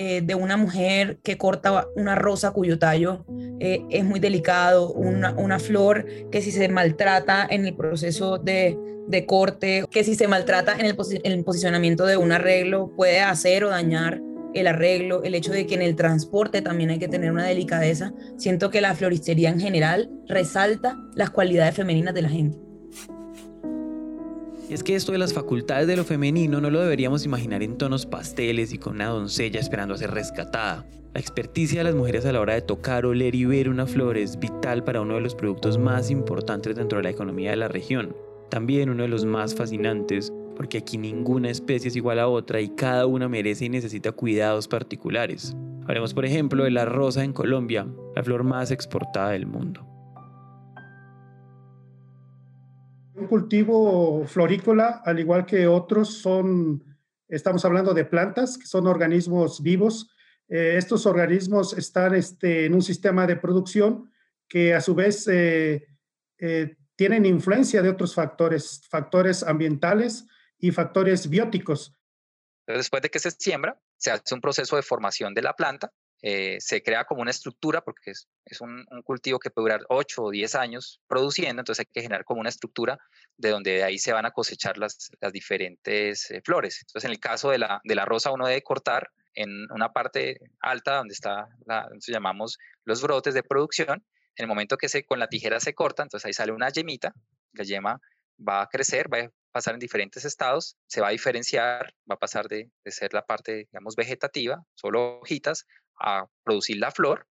eh, 0.00 0.22
de 0.22 0.36
una 0.36 0.56
mujer 0.56 1.18
que 1.24 1.36
corta 1.36 1.88
una 1.96 2.14
rosa 2.14 2.52
cuyo 2.52 2.78
tallo 2.78 3.24
eh, 3.58 3.82
es 3.90 4.04
muy 4.04 4.20
delicado, 4.20 4.92
una, 4.92 5.58
flor 5.58 6.06
que 6.30 6.40
si 6.40 6.52
se 6.52 6.68
maltrata 6.68 7.44
en 7.50 7.66
el 7.66 7.74
proceso 7.74 8.38
de, 8.38 8.78
corte, 9.26 9.82
que 9.90 10.04
si 10.04 10.14
se 10.14 10.28
maltrata 10.28 10.76
en 10.78 10.86
el, 10.86 10.96
en 11.24 11.32
el 11.32 11.42
posicionamiento 11.42 12.06
de 12.06 12.16
un 12.16 12.30
arreglo 12.30 12.92
puede 12.94 13.18
hacer 13.18 13.64
o 13.64 13.70
dañar 13.70 14.20
el 14.54 14.68
arreglo, 14.68 15.24
el 15.24 15.34
hecho 15.34 15.50
de 15.50 15.66
que 15.66 15.74
en 15.74 15.82
el 15.82 15.96
transporte 15.96 16.62
también 16.62 16.90
hay 16.90 17.00
que 17.00 17.08
tener 17.08 17.32
una 17.32 17.44
delicadeza. 17.44 18.12
Siento 18.36 18.70
que 18.70 18.80
la 18.80 18.94
floristería 18.94 19.48
en 19.48 19.58
general 19.58 20.12
resalta 20.28 20.96
las 21.16 21.30
cualidades 21.30 21.74
femeninas 21.74 22.14
de 22.14 22.22
la 22.22 22.28
gente. 22.28 22.67
Y 24.68 24.74
es 24.74 24.82
que 24.82 24.94
esto 24.94 25.12
de 25.12 25.18
las 25.18 25.32
facultades 25.32 25.86
de 25.86 25.96
lo 25.96 26.04
femenino 26.04 26.60
no 26.60 26.68
lo 26.68 26.80
deberíamos 26.80 27.24
imaginar 27.24 27.62
en 27.62 27.78
tonos 27.78 28.04
pasteles 28.04 28.74
y 28.74 28.78
con 28.78 28.96
una 28.96 29.06
doncella 29.06 29.60
esperando 29.60 29.94
a 29.94 29.98
ser 29.98 30.10
rescatada. 30.10 30.84
La 31.14 31.20
experticia 31.20 31.78
de 31.78 31.84
las 31.84 31.94
mujeres 31.94 32.26
a 32.26 32.32
la 32.32 32.40
hora 32.40 32.52
de 32.52 32.60
tocar, 32.60 33.06
oler 33.06 33.34
y 33.34 33.46
ver 33.46 33.70
una 33.70 33.86
flor 33.86 34.18
es 34.18 34.38
vital 34.38 34.84
para 34.84 35.00
uno 35.00 35.14
de 35.14 35.22
los 35.22 35.34
productos 35.34 35.78
más 35.78 36.10
importantes 36.10 36.76
dentro 36.76 36.98
de 36.98 37.04
la 37.04 37.10
economía 37.10 37.50
de 37.50 37.56
la 37.56 37.68
región. 37.68 38.14
También 38.50 38.90
uno 38.90 39.04
de 39.04 39.08
los 39.08 39.24
más 39.24 39.54
fascinantes, 39.54 40.32
porque 40.54 40.78
aquí 40.78 40.98
ninguna 40.98 41.48
especie 41.48 41.88
es 41.88 41.96
igual 41.96 42.18
a 42.18 42.28
otra 42.28 42.60
y 42.60 42.68
cada 42.68 43.06
una 43.06 43.26
merece 43.26 43.64
y 43.64 43.68
necesita 43.70 44.12
cuidados 44.12 44.68
particulares. 44.68 45.56
Hablemos 45.86 46.12
por 46.12 46.26
ejemplo 46.26 46.64
de 46.64 46.72
la 46.72 46.84
rosa 46.84 47.24
en 47.24 47.32
Colombia, 47.32 47.86
la 48.14 48.22
flor 48.22 48.44
más 48.44 48.70
exportada 48.70 49.30
del 49.30 49.46
mundo. 49.46 49.97
Un 53.18 53.26
cultivo 53.26 54.24
florícola, 54.26 55.02
al 55.04 55.18
igual 55.18 55.44
que 55.44 55.66
otros, 55.66 56.18
son, 56.18 56.96
estamos 57.28 57.64
hablando 57.64 57.92
de 57.92 58.04
plantas, 58.04 58.56
que 58.56 58.66
son 58.66 58.86
organismos 58.86 59.60
vivos. 59.60 60.10
Eh, 60.48 60.76
estos 60.76 61.04
organismos 61.04 61.76
están 61.76 62.14
este, 62.14 62.66
en 62.66 62.74
un 62.74 62.82
sistema 62.82 63.26
de 63.26 63.36
producción 63.36 64.12
que 64.48 64.72
a 64.72 64.80
su 64.80 64.94
vez 64.94 65.26
eh, 65.26 65.88
eh, 66.38 66.76
tienen 66.94 67.26
influencia 67.26 67.82
de 67.82 67.88
otros 67.88 68.14
factores, 68.14 68.82
factores 68.88 69.42
ambientales 69.42 70.26
y 70.58 70.70
factores 70.70 71.28
bióticos. 71.28 71.96
Después 72.68 73.02
de 73.02 73.10
que 73.10 73.18
se 73.18 73.32
siembra, 73.32 73.80
se 73.96 74.12
hace 74.12 74.32
un 74.32 74.40
proceso 74.40 74.76
de 74.76 74.82
formación 74.82 75.34
de 75.34 75.42
la 75.42 75.54
planta 75.54 75.92
eh, 76.20 76.56
se 76.60 76.82
crea 76.82 77.04
como 77.04 77.22
una 77.22 77.30
estructura, 77.30 77.82
porque 77.82 78.10
es, 78.10 78.60
un, 78.60 78.84
cultivo 79.04 79.38
que 79.38 79.50
puede 79.50 79.66
durar 79.66 79.86
8 79.88 80.22
o 80.24 80.30
10 80.30 80.54
años 80.56 81.00
produciendo, 81.06 81.60
entonces 81.60 81.86
hay 81.86 81.92
que 81.92 82.02
generar 82.02 82.24
como 82.24 82.40
una 82.40 82.48
estructura 82.48 82.98
de 83.36 83.50
donde 83.50 83.70
de 83.72 83.84
ahí 83.84 83.98
se 83.98 84.12
van 84.12 84.26
a 84.26 84.32
cosechar 84.32 84.78
las, 84.78 85.10
diferentes 85.32 86.30
eh, 86.30 86.40
flores. 86.44 86.80
Entonces, 86.82 87.04
en 87.04 87.12
el 87.12 87.20
caso 87.20 87.50
de 87.50 87.58
la, 87.58 87.80
de 87.84 87.94
la 87.94 88.04
rosa, 88.04 88.32
uno 88.32 88.46
debe 88.46 88.62
cortar 88.62 89.10
en 89.34 89.70
una 89.70 89.92
parte 89.92 90.40
alta 90.58 90.96
donde 90.96 91.14
está, 91.14 91.48
la, 91.64 91.88
llamamos 92.06 92.58
los 92.84 93.00
brotes 93.02 93.34
de 93.34 93.44
producción. 93.44 94.04
En 94.34 94.44
el 94.44 94.48
momento 94.48 94.76
que 94.76 94.88
se, 94.88 95.04
con 95.04 95.20
la 95.20 95.28
tijera 95.28 95.60
se 95.60 95.74
corta, 95.74 96.02
entonces 96.02 96.26
ahí 96.26 96.32
sale 96.32 96.52
una 96.52 96.70
yemita, 96.70 97.12
la 97.52 97.64
yema 97.64 98.00
va 98.46 98.62
a 98.62 98.68
crecer, 98.68 99.12
va 99.12 99.18
a 99.20 99.30
pasar 99.52 99.74
en 99.74 99.80
diferentes 99.80 100.24
estados, 100.24 100.76
se 100.86 101.00
va 101.00 101.08
a 101.08 101.12
diferenciar, 101.12 101.94
va 102.10 102.14
a 102.14 102.18
pasar 102.18 102.48
de, 102.48 102.70
de 102.84 102.90
ser 102.90 103.14
la 103.14 103.24
parte, 103.24 103.68
digamos, 103.70 103.96
vegetativa, 103.96 104.64
solo 104.74 105.20
hojitas, 105.20 105.66
a 106.00 106.26
producir 106.44 106.78
la 106.78 106.90
flor. 106.90 107.26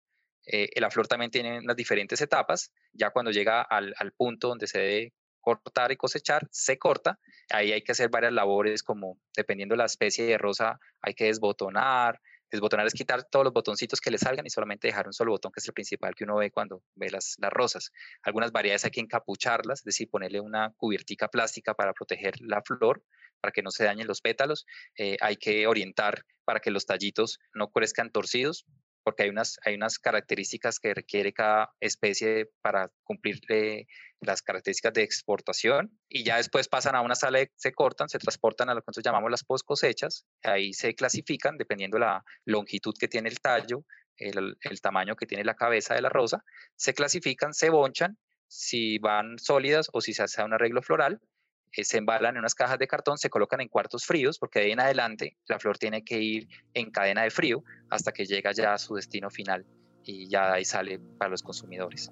Eh, 0.45 0.69
la 0.79 0.89
flor 0.89 1.07
también 1.07 1.31
tiene 1.31 1.59
unas 1.59 1.75
diferentes 1.75 2.21
etapas. 2.21 2.71
Ya 2.93 3.11
cuando 3.11 3.31
llega 3.31 3.61
al, 3.61 3.93
punto 4.15 4.49
donde 4.49 4.67
se 4.67 4.79
debe 4.79 5.13
cortar 5.41 5.91
y 5.91 5.97
cosechar, 5.97 6.47
se 6.51 6.77
corta. 6.77 7.19
Ahí 7.49 7.71
hay 7.71 7.81
que 7.81 7.91
hacer 7.91 8.09
varias 8.09 8.33
labores 8.33 8.83
como, 8.83 9.19
dependiendo 9.35 9.73
de 9.73 9.79
la 9.79 9.85
especie 9.85 10.25
de 10.25 10.37
rosa, 10.37 10.79
hay 11.01 11.13
que 11.13 11.25
desbotonar. 11.25 12.19
Desbotonar 12.51 12.87
es 12.87 12.93
quitar 12.93 13.23
todos 13.25 13.45
los 13.45 13.53
botoncitos 13.53 13.99
que 13.99 14.11
le 14.11 14.17
salgan 14.17 14.45
y 14.45 14.49
solamente 14.49 14.87
dejar 14.87 15.07
un 15.07 15.13
solo 15.13 15.31
botón, 15.31 15.51
que 15.51 15.59
es 15.59 15.67
el 15.67 15.73
principal 15.73 16.15
que 16.15 16.23
uno 16.23 16.37
ve 16.37 16.51
cuando 16.51 16.83
ve 16.95 17.09
las, 17.09 17.35
las 17.39 17.51
rosas. 17.51 17.91
Algunas 18.23 18.51
variedades 18.51 18.85
hay 18.85 18.91
que 18.91 19.01
encapucharlas, 19.01 19.79
es 19.79 19.85
decir, 19.85 20.09
ponerle 20.09 20.39
una 20.39 20.73
cubiertica 20.77 21.27
plástica 21.27 21.73
para 21.73 21.93
proteger 21.93 22.35
la 22.39 22.61
flor 22.61 23.03
para 23.41 23.51
que 23.51 23.61
no 23.61 23.71
se 23.71 23.83
dañen 23.83 24.07
los 24.07 24.21
pétalos. 24.21 24.65
Eh, 24.97 25.17
hay 25.21 25.37
que 25.37 25.67
orientar 25.67 26.23
para 26.45 26.59
que 26.59 26.71
los 26.71 26.85
tallitos 26.85 27.39
no 27.53 27.69
crezcan 27.69 28.11
torcidos, 28.11 28.65
porque 29.07 29.23
hay 29.23 29.29
unas, 29.29 29.57
hay 29.63 29.75
unas 29.75 29.99
características 29.99 30.81
que 30.81 30.93
requiere 30.93 31.31
cada 31.31 31.73
especie 31.79 32.49
para 32.61 32.91
cumplir 33.05 33.39
eh, 33.47 33.85
las 34.19 34.41
características 34.41 34.91
de 34.91 35.03
exportación. 35.03 35.97
Y 36.09 36.25
ya 36.25 36.35
después 36.35 36.67
pasan 36.67 36.93
a 36.93 36.99
una 36.99 37.15
sala, 37.15 37.39
se 37.55 37.71
cortan, 37.71 38.09
se 38.09 38.19
transportan 38.19 38.69
a 38.69 38.73
lo 38.73 38.81
que 38.81 38.87
nosotros 38.89 39.05
llamamos 39.05 39.31
las 39.31 39.45
post 39.45 39.65
cosechas. 39.65 40.25
Ahí 40.43 40.73
se 40.73 40.93
clasifican 40.93 41.55
dependiendo 41.55 41.97
la 41.97 42.25
longitud 42.43 42.95
que 42.99 43.07
tiene 43.07 43.29
el 43.29 43.39
tallo, 43.39 43.85
el, 44.17 44.57
el 44.59 44.81
tamaño 44.81 45.15
que 45.15 45.25
tiene 45.25 45.45
la 45.45 45.55
cabeza 45.55 45.95
de 45.95 46.01
la 46.01 46.09
rosa. 46.09 46.43
Se 46.75 46.93
clasifican, 46.93 47.53
se 47.53 47.69
bonchan 47.69 48.17
si 48.49 48.97
van 48.97 49.39
sólidas 49.39 49.87
o 49.93 50.01
si 50.01 50.11
se 50.11 50.23
hace 50.23 50.43
un 50.43 50.53
arreglo 50.53 50.81
floral 50.81 51.21
eh, 51.77 51.83
se 51.85 51.97
embalan 51.97 52.35
en 52.35 52.39
unas 52.39 52.55
cajas 52.55 52.79
de 52.79 52.87
cartón, 52.87 53.17
se 53.17 53.29
colocan 53.29 53.61
en 53.61 53.69
cuartos 53.69 54.05
fríos, 54.05 54.39
porque 54.39 54.59
de 54.59 54.65
ahí 54.65 54.71
en 54.71 54.79
adelante 54.79 55.37
la 55.47 55.59
flor 55.59 55.77
tiene 55.77 56.03
que 56.03 56.19
ir 56.19 56.47
en 56.73 56.91
cadena 56.91 57.23
de 57.23 57.29
frío 57.29 57.63
hasta 57.89 58.11
que 58.11 58.25
llega 58.25 58.51
ya 58.51 58.73
a 58.73 58.77
su 58.77 58.95
destino 58.95 59.29
final 59.29 59.65
y 60.03 60.27
ya 60.27 60.53
ahí 60.53 60.65
sale 60.65 60.99
para 61.17 61.29
los 61.29 61.43
consumidores. 61.43 62.11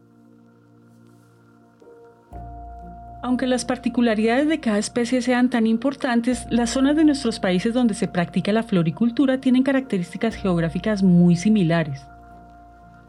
Aunque 3.23 3.47
las 3.47 3.65
particularidades 3.65 4.47
de 4.47 4.59
cada 4.59 4.77
especie 4.77 5.19
sean 5.23 5.49
tan 5.49 5.65
importantes, 5.65 6.45
las 6.51 6.69
zonas 6.69 6.95
de 6.95 7.05
nuestros 7.05 7.39
países 7.39 7.73
donde 7.73 7.95
se 7.95 8.07
practica 8.07 8.51
la 8.51 8.61
floricultura 8.61 9.41
tienen 9.41 9.63
características 9.63 10.35
geográficas 10.35 11.01
muy 11.01 11.35
similares. 11.35 12.05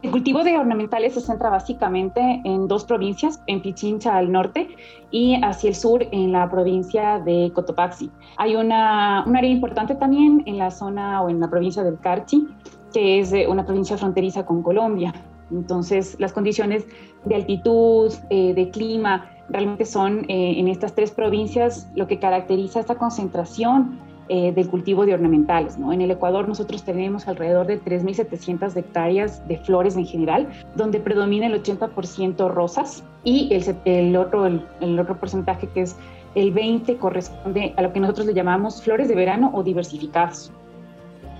El 0.03 0.11
cultivo 0.11 0.43
de 0.43 0.55
ornamentales 0.55 1.15
se 1.15 1.21
centra 1.21 1.49
básicamente 1.49 2.41
en 2.43 2.67
dos 2.67 2.85
provincias, 2.85 3.41
en 3.47 3.63
Pichincha 3.63 4.15
al 4.15 4.31
norte 4.31 4.69
y 5.09 5.35
hacia 5.43 5.69
el 5.69 5.75
sur 5.75 6.05
en 6.11 6.31
la 6.31 6.47
provincia 6.49 7.19
de 7.19 7.51
Cotopaxi. 7.55 8.11
Hay 8.37 8.55
una, 8.55 9.23
un 9.25 9.35
área 9.35 9.49
importante 9.49 9.95
también 9.95 10.43
en 10.45 10.59
la 10.59 10.69
zona 10.69 11.23
o 11.23 11.29
en 11.29 11.39
la 11.39 11.49
provincia 11.49 11.83
del 11.83 11.97
Carchi, 11.99 12.47
que 12.93 13.19
es 13.19 13.33
una 13.47 13.65
provincia 13.65 13.97
fronteriza 13.97 14.45
con 14.45 14.61
Colombia. 14.61 15.13
Entonces, 15.49 16.15
las 16.19 16.31
condiciones 16.31 16.85
de 17.25 17.35
altitud, 17.35 18.13
eh, 18.29 18.53
de 18.53 18.69
clima, 18.69 19.31
realmente 19.49 19.85
son 19.85 20.25
eh, 20.29 20.59
en 20.59 20.67
estas 20.67 20.93
tres 20.93 21.09
provincias 21.09 21.89
lo 21.95 22.05
que 22.05 22.19
caracteriza 22.19 22.79
esta 22.81 22.95
concentración 22.95 23.99
eh, 24.29 24.51
del 24.51 24.69
cultivo 24.69 25.05
de 25.05 25.13
ornamentales. 25.13 25.77
¿no? 25.77 25.93
En 25.93 26.01
el 26.01 26.11
Ecuador 26.11 26.47
nosotros 26.47 26.83
tenemos 26.83 27.27
alrededor 27.27 27.65
de 27.65 27.81
3.700 27.81 28.75
hectáreas 28.75 29.47
de 29.47 29.57
flores 29.57 29.95
en 29.95 30.05
general, 30.05 30.49
donde 30.75 30.99
predomina 30.99 31.47
el 31.47 31.63
80% 31.63 32.51
rosas 32.51 33.05
y 33.23 33.49
el, 33.85 34.17
otro, 34.17 34.45
el, 34.45 34.99
otro 34.99 35.17
porcentaje 35.17 35.67
que 35.67 35.81
es 35.81 35.95
el 36.35 36.51
20 36.51 36.97
corresponde 36.97 37.73
a 37.77 37.81
lo 37.81 37.93
que 37.93 38.01
nosotros 38.01 38.27
le 38.27 38.33
llamamos 38.33 38.81
flores 38.81 39.07
de 39.07 39.15
verano 39.15 39.49
o 39.53 39.63
diversificadas. 39.63 40.51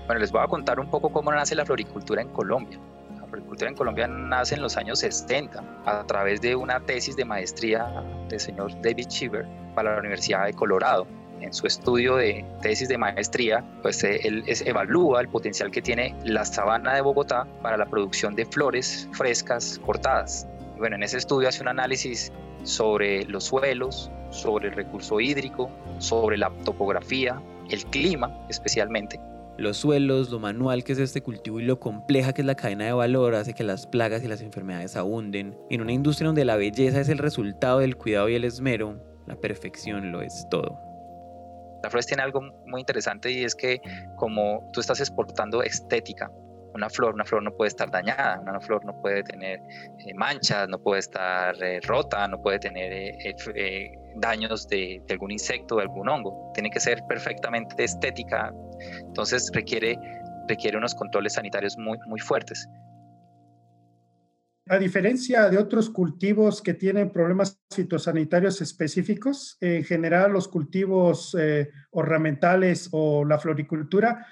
Bueno, 0.06 0.20
les 0.20 0.32
voy 0.32 0.42
a 0.42 0.46
contar 0.46 0.80
un 0.80 0.88
poco 0.88 1.10
cómo 1.10 1.30
nace 1.30 1.54
la 1.54 1.66
floricultura 1.66 2.22
en 2.22 2.28
Colombia. 2.28 2.78
La 3.20 3.26
floricultura 3.26 3.70
en 3.70 3.76
Colombia 3.76 4.08
nace 4.08 4.54
en 4.54 4.62
los 4.62 4.78
años 4.78 5.00
70 5.00 5.62
a 5.84 6.04
través 6.04 6.40
de 6.40 6.56
una 6.56 6.80
tesis 6.80 7.14
de 7.16 7.26
maestría 7.26 8.02
del 8.30 8.40
señor 8.40 8.72
David 8.80 9.08
Shiver 9.08 9.46
para 9.74 9.92
la 9.92 10.00
Universidad 10.00 10.46
de 10.46 10.54
Colorado 10.54 11.06
en 11.40 11.52
su 11.52 11.66
estudio 11.66 12.16
de 12.16 12.44
tesis 12.62 12.88
de 12.88 12.98
maestría, 12.98 13.64
pues 13.82 14.02
eh, 14.04 14.20
él 14.24 14.44
evalúa 14.46 15.20
el 15.20 15.28
potencial 15.28 15.70
que 15.70 15.82
tiene 15.82 16.14
la 16.24 16.44
sabana 16.44 16.94
de 16.94 17.00
Bogotá 17.00 17.46
para 17.62 17.76
la 17.76 17.86
producción 17.86 18.34
de 18.34 18.46
flores 18.46 19.08
frescas 19.12 19.80
cortadas. 19.84 20.46
bueno, 20.78 20.96
en 20.96 21.02
ese 21.02 21.18
estudio 21.18 21.48
hace 21.48 21.62
un 21.62 21.68
análisis 21.68 22.32
sobre 22.62 23.24
los 23.24 23.44
suelos, 23.44 24.10
sobre 24.30 24.68
el 24.68 24.74
recurso 24.74 25.20
hídrico, 25.20 25.70
sobre 25.98 26.36
la 26.36 26.50
topografía, 26.64 27.40
el 27.70 27.84
clima 27.86 28.46
especialmente. 28.48 29.20
Los 29.56 29.78
suelos, 29.78 30.30
lo 30.30 30.38
manual 30.38 30.84
que 30.84 30.92
es 30.92 30.98
este 30.98 31.20
cultivo 31.20 31.58
y 31.58 31.64
lo 31.64 31.80
compleja 31.80 32.32
que 32.32 32.42
es 32.42 32.46
la 32.46 32.54
cadena 32.54 32.84
de 32.84 32.92
valor 32.92 33.34
hace 33.34 33.54
que 33.54 33.64
las 33.64 33.88
plagas 33.88 34.22
y 34.22 34.28
las 34.28 34.40
enfermedades 34.40 34.96
abunden. 34.96 35.58
En 35.68 35.80
una 35.80 35.92
industria 35.92 36.28
donde 36.28 36.44
la 36.44 36.54
belleza 36.54 37.00
es 37.00 37.08
el 37.08 37.18
resultado 37.18 37.80
del 37.80 37.96
cuidado 37.96 38.28
y 38.28 38.36
el 38.36 38.44
esmero, 38.44 39.00
la 39.26 39.34
perfección 39.34 40.12
lo 40.12 40.22
es 40.22 40.46
todo. 40.48 40.87
La 41.82 41.90
flores 41.90 42.06
tiene 42.06 42.22
algo 42.22 42.40
muy 42.66 42.80
interesante 42.80 43.30
y 43.30 43.44
es 43.44 43.54
que 43.54 43.80
como 44.16 44.68
tú 44.72 44.80
estás 44.80 45.00
exportando 45.00 45.62
estética, 45.62 46.30
una 46.74 46.88
flor, 46.88 47.14
una 47.14 47.24
flor 47.24 47.42
no 47.42 47.50
puede 47.52 47.68
estar 47.68 47.90
dañada, 47.90 48.40
una 48.40 48.60
flor 48.60 48.84
no 48.84 49.00
puede 49.00 49.22
tener 49.22 49.60
eh, 49.98 50.14
manchas, 50.14 50.68
no 50.68 50.78
puede 50.78 51.00
estar 51.00 51.54
eh, 51.62 51.80
rota, 51.80 52.26
no 52.28 52.40
puede 52.40 52.58
tener 52.58 52.92
eh, 52.92 53.90
daños 54.16 54.68
de, 54.68 55.02
de, 55.06 55.14
algún 55.14 55.30
insecto, 55.30 55.76
de 55.76 55.82
algún 55.82 56.08
hongo. 56.08 56.50
Tiene 56.54 56.70
que 56.70 56.80
ser 56.80 57.02
perfectamente 57.08 57.82
estética, 57.82 58.52
entonces 59.00 59.50
requiere, 59.52 59.98
requiere 60.46 60.76
unos 60.76 60.94
controles 60.94 61.34
sanitarios 61.34 61.76
muy, 61.78 61.98
muy 62.06 62.20
fuertes. 62.20 62.68
A 64.68 64.78
diferencia 64.78 65.48
de 65.48 65.58
otros 65.58 65.90
cultivos 65.90 66.60
que 66.62 66.74
tienen 66.74 67.10
problemas 67.10 67.60
fitosanitarios 67.74 68.60
específicos, 68.60 69.56
en 69.60 69.82
general 69.84 70.32
los 70.32 70.48
cultivos 70.48 71.36
ornamentales 71.90 72.88
o 72.92 73.24
la 73.24 73.38
floricultura 73.38 74.26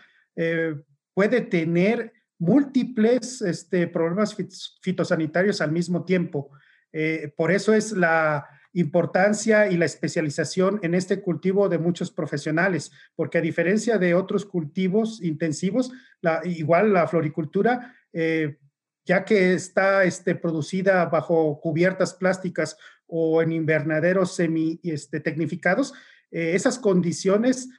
puede 1.14 1.40
tener 1.40 2.12
múltiples 2.38 3.40
este, 3.43 3.87
problemas 3.87 4.37
fitosanitarios 4.83 5.61
al 5.61 5.73
mismo 5.73 6.05
tiempo. 6.05 6.50
Eh, 6.93 7.33
por 7.37 7.50
eso 7.50 7.75
es 7.75 7.93
la 7.93 8.47
importancia 8.73 9.69
y 9.71 9.76
la 9.76 9.87
especialización 9.87 10.78
en 10.83 10.95
este 10.95 11.23
cultivo 11.23 11.69
de 11.69 11.78
muchos 11.78 12.11
profesionales, 12.11 12.93
porque 13.14 13.38
a 13.38 13.40
diferencia 13.40 13.97
de 13.97 14.14
otros 14.14 14.45
cultivos 14.45 15.23
intensivos, 15.23 15.90
la, 16.21 16.43
igual 16.45 16.93
la 16.93 17.09
floricultura, 17.09 17.95
eh, 18.12 18.59
ya 19.06 19.25
que 19.25 19.54
está 19.54 20.04
este, 20.04 20.34
producida 20.34 21.06
bajo 21.06 21.60
cubiertas 21.60 22.12
plásticas 22.12 22.76
o 23.06 23.40
en 23.40 23.52
invernaderos 23.52 24.34
semi 24.34 24.80
este, 24.82 25.20
tecnificados, 25.20 25.94
eh, 26.30 26.52
esas 26.54 26.78
condiciones 26.78 27.70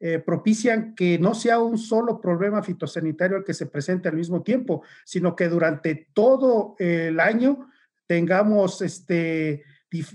eh, 0.00 0.20
propician 0.20 0.94
que 0.94 1.18
no 1.18 1.34
sea 1.34 1.58
un 1.58 1.76
solo 1.76 2.20
problema 2.20 2.62
fitosanitario 2.62 3.36
el 3.36 3.44
que 3.44 3.54
se 3.54 3.66
presente 3.66 4.08
al 4.08 4.16
mismo 4.16 4.42
tiempo, 4.42 4.84
sino 5.04 5.34
que 5.34 5.48
durante 5.48 6.08
todo 6.14 6.76
el 6.78 7.18
año 7.18 7.68
tengamos 8.06 8.80
este, 8.80 9.64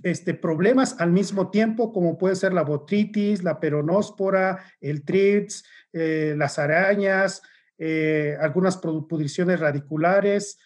este, 0.04 0.34
problemas 0.34 0.96
al 1.00 1.12
mismo 1.12 1.50
tiempo, 1.50 1.92
como 1.92 2.18
puede 2.18 2.38
ser 2.38 2.54
la 2.54 2.64
botritis, 2.64 3.44
la 3.44 3.60
peronóspora, 3.60 4.64
el 4.80 5.04
trips, 5.04 5.66
eh, 5.92 6.36
las 6.38 6.58
arañas, 6.60 7.42
eh, 7.78 8.36
algunas 8.40 8.78
pudriciones 8.78 9.60
radiculares, 9.60 10.60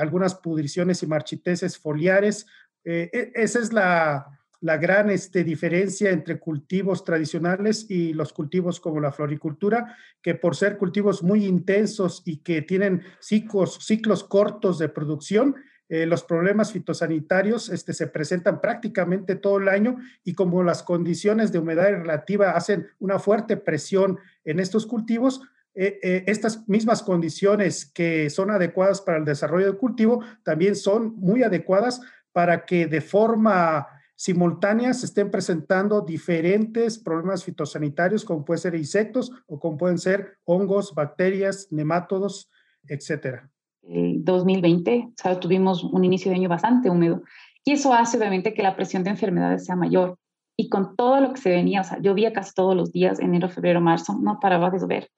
algunas 0.00 0.34
pudriciones 0.34 1.04
y 1.04 1.06
marchiteces 1.06 1.78
foliares. 1.78 2.46
E, 2.84 3.30
esa 3.36 3.60
es 3.60 3.72
la, 3.72 4.26
la 4.62 4.76
gran 4.76 5.10
este, 5.10 5.44
diferencia 5.44 6.10
entre 6.10 6.38
cultivos 6.38 7.04
tradicionales 7.04 7.86
y 7.90 8.12
los 8.12 8.32
cultivos 8.32 8.80
como 8.80 9.00
la 9.00 9.12
floricultura, 9.12 9.96
que 10.22 10.36
por 10.36 10.56
ser 10.56 10.78
cultivos 10.78 11.22
muy 11.22 11.44
intensos 11.44 12.22
y 12.24 12.38
que 12.38 12.62
tienen 12.62 13.02
ciclos, 13.20 13.78
ciclos 13.84 14.22
cortos 14.24 14.78
de 14.78 14.88
producción, 14.88 15.56
eh, 15.88 16.06
los 16.06 16.22
problemas 16.22 16.72
fitosanitarios 16.72 17.68
este, 17.70 17.92
se 17.92 18.06
presentan 18.06 18.60
prácticamente 18.60 19.34
todo 19.34 19.58
el 19.58 19.68
año 19.68 19.96
y 20.24 20.32
como 20.32 20.62
las 20.62 20.84
condiciones 20.84 21.50
de 21.50 21.58
humedad 21.58 21.90
relativa 21.90 22.52
hacen 22.52 22.86
una 23.00 23.18
fuerte 23.18 23.56
presión 23.56 24.18
en 24.44 24.60
estos 24.60 24.86
cultivos, 24.86 25.42
eh, 25.74 25.98
eh, 26.02 26.24
estas 26.26 26.68
mismas 26.68 27.02
condiciones 27.02 27.86
que 27.86 28.28
son 28.28 28.50
adecuadas 28.50 29.00
para 29.00 29.18
el 29.18 29.24
desarrollo 29.24 29.66
del 29.66 29.78
cultivo 29.78 30.22
también 30.42 30.76
son 30.76 31.16
muy 31.16 31.42
adecuadas 31.42 32.00
para 32.32 32.66
que 32.66 32.86
de 32.86 33.00
forma 33.00 33.86
simultáneas 34.14 35.00
se 35.00 35.06
estén 35.06 35.30
presentando 35.30 36.02
diferentes 36.02 36.98
problemas 36.98 37.42
fitosanitarios, 37.42 38.24
como 38.24 38.44
pueden 38.44 38.60
ser 38.60 38.74
insectos 38.74 39.32
o 39.46 39.58
como 39.58 39.76
pueden 39.76 39.98
ser 39.98 40.36
hongos, 40.44 40.94
bacterias, 40.94 41.68
nemátodos, 41.70 42.50
etcétera. 42.86 43.50
El 43.82 44.24
2020, 44.24 45.08
o 45.24 45.38
tuvimos 45.38 45.82
un 45.82 46.04
inicio 46.04 46.30
de 46.30 46.36
año 46.36 46.48
bastante 46.48 46.88
húmedo 46.88 47.22
y 47.64 47.72
eso 47.72 47.92
hace 47.92 48.18
obviamente 48.18 48.54
que 48.54 48.62
la 48.62 48.76
presión 48.76 49.04
de 49.04 49.10
enfermedades 49.10 49.64
sea 49.64 49.76
mayor. 49.76 50.18
Y 50.56 50.68
con 50.68 50.96
todo 50.96 51.20
lo 51.20 51.32
que 51.32 51.40
se 51.40 51.50
venía, 51.50 51.80
o 51.80 51.84
sea, 51.84 51.98
llovía 51.98 52.32
casi 52.32 52.52
todos 52.54 52.76
los 52.76 52.92
días, 52.92 53.20
enero, 53.20 53.48
febrero, 53.48 53.80
marzo, 53.80 54.18
no 54.20 54.38
paraba 54.38 54.70
de 54.70 54.78
llover. 54.78 55.08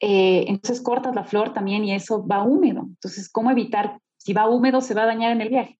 Eh, 0.00 0.44
entonces 0.48 0.82
cortas 0.82 1.14
la 1.14 1.24
flor 1.24 1.52
también 1.52 1.84
y 1.84 1.94
eso 1.94 2.26
va 2.26 2.42
húmedo. 2.42 2.82
Entonces, 2.82 3.28
¿cómo 3.28 3.50
evitar? 3.50 3.98
Si 4.16 4.32
va 4.32 4.48
húmedo, 4.48 4.80
se 4.80 4.94
va 4.94 5.02
a 5.02 5.06
dañar 5.06 5.32
en 5.32 5.40
el 5.40 5.48
viaje 5.48 5.78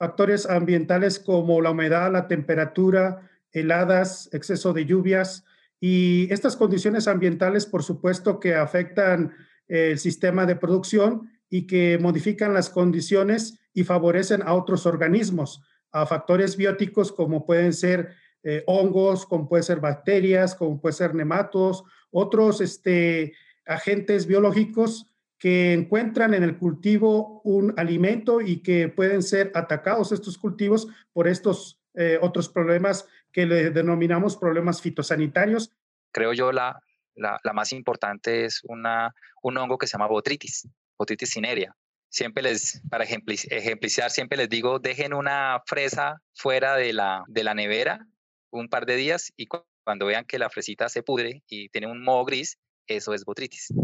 factores 0.00 0.46
ambientales 0.46 1.18
como 1.18 1.60
la 1.60 1.72
humedad, 1.72 2.10
la 2.10 2.26
temperatura, 2.26 3.30
heladas, 3.52 4.30
exceso 4.32 4.72
de 4.72 4.86
lluvias 4.86 5.44
y 5.78 6.32
estas 6.32 6.56
condiciones 6.56 7.06
ambientales, 7.06 7.66
por 7.66 7.82
supuesto, 7.82 8.40
que 8.40 8.54
afectan 8.54 9.34
el 9.68 9.98
sistema 9.98 10.46
de 10.46 10.56
producción 10.56 11.30
y 11.50 11.66
que 11.66 11.98
modifican 12.00 12.54
las 12.54 12.70
condiciones 12.70 13.60
y 13.74 13.84
favorecen 13.84 14.40
a 14.42 14.54
otros 14.54 14.86
organismos, 14.86 15.62
a 15.92 16.06
factores 16.06 16.56
bióticos 16.56 17.12
como 17.12 17.44
pueden 17.44 17.74
ser 17.74 18.14
eh, 18.42 18.64
hongos, 18.66 19.26
como 19.26 19.50
pueden 19.50 19.64
ser 19.64 19.80
bacterias, 19.80 20.54
como 20.54 20.80
pueden 20.80 20.96
ser 20.96 21.14
nematos, 21.14 21.84
otros 22.10 22.60
este, 22.60 23.34
agentes 23.66 24.26
biológicos 24.26 25.06
que 25.38 25.72
encuentran 25.72 26.34
en 26.34 26.42
el 26.42 26.58
cultivo 26.58 27.40
un 27.44 27.72
alimento 27.78 28.40
y 28.40 28.62
que 28.62 28.88
pueden 28.88 29.22
ser 29.22 29.52
atacados 29.54 30.12
estos 30.12 30.36
cultivos 30.36 30.88
por 31.12 31.26
estos 31.26 31.80
eh, 31.94 32.18
otros 32.20 32.48
problemas 32.48 33.06
que 33.32 33.46
le 33.46 33.70
denominamos 33.70 34.36
problemas 34.36 34.82
fitosanitarios. 34.82 35.72
Creo 36.12 36.32
yo 36.32 36.52
la, 36.52 36.80
la, 37.14 37.52
más 37.52 37.72
importante 37.72 38.44
es 38.44 38.60
una, 38.64 39.14
un 39.42 39.56
hongo 39.56 39.78
que 39.78 39.86
se 39.86 39.92
llama 39.92 40.06
botritis, 40.06 40.68
botritis 40.98 41.30
cinerea. 41.30 41.74
Siempre 42.08 42.42
les, 42.42 42.82
para 42.90 43.04
ejemplizar, 43.04 44.10
siempre 44.10 44.36
les 44.36 44.48
digo, 44.48 44.78
dejen 44.78 45.14
una 45.14 45.62
fresa 45.64 46.20
fuera 46.34 46.74
de 46.76 46.92
la, 46.92 47.24
de 47.28 47.44
la 47.44 47.54
nevera 47.54 48.06
un 48.50 48.68
par 48.68 48.84
de 48.84 48.96
días 48.96 49.32
y 49.36 49.46
cuando 49.90 50.06
vean 50.06 50.24
que 50.24 50.38
la 50.38 50.48
fresita 50.48 50.88
se 50.88 51.02
pudre 51.02 51.42
y 51.48 51.68
tiene 51.70 51.88
un 51.88 52.00
moho 52.00 52.24
gris, 52.24 52.60
eso 52.86 53.12
es 53.12 53.24
botritis 53.24 53.74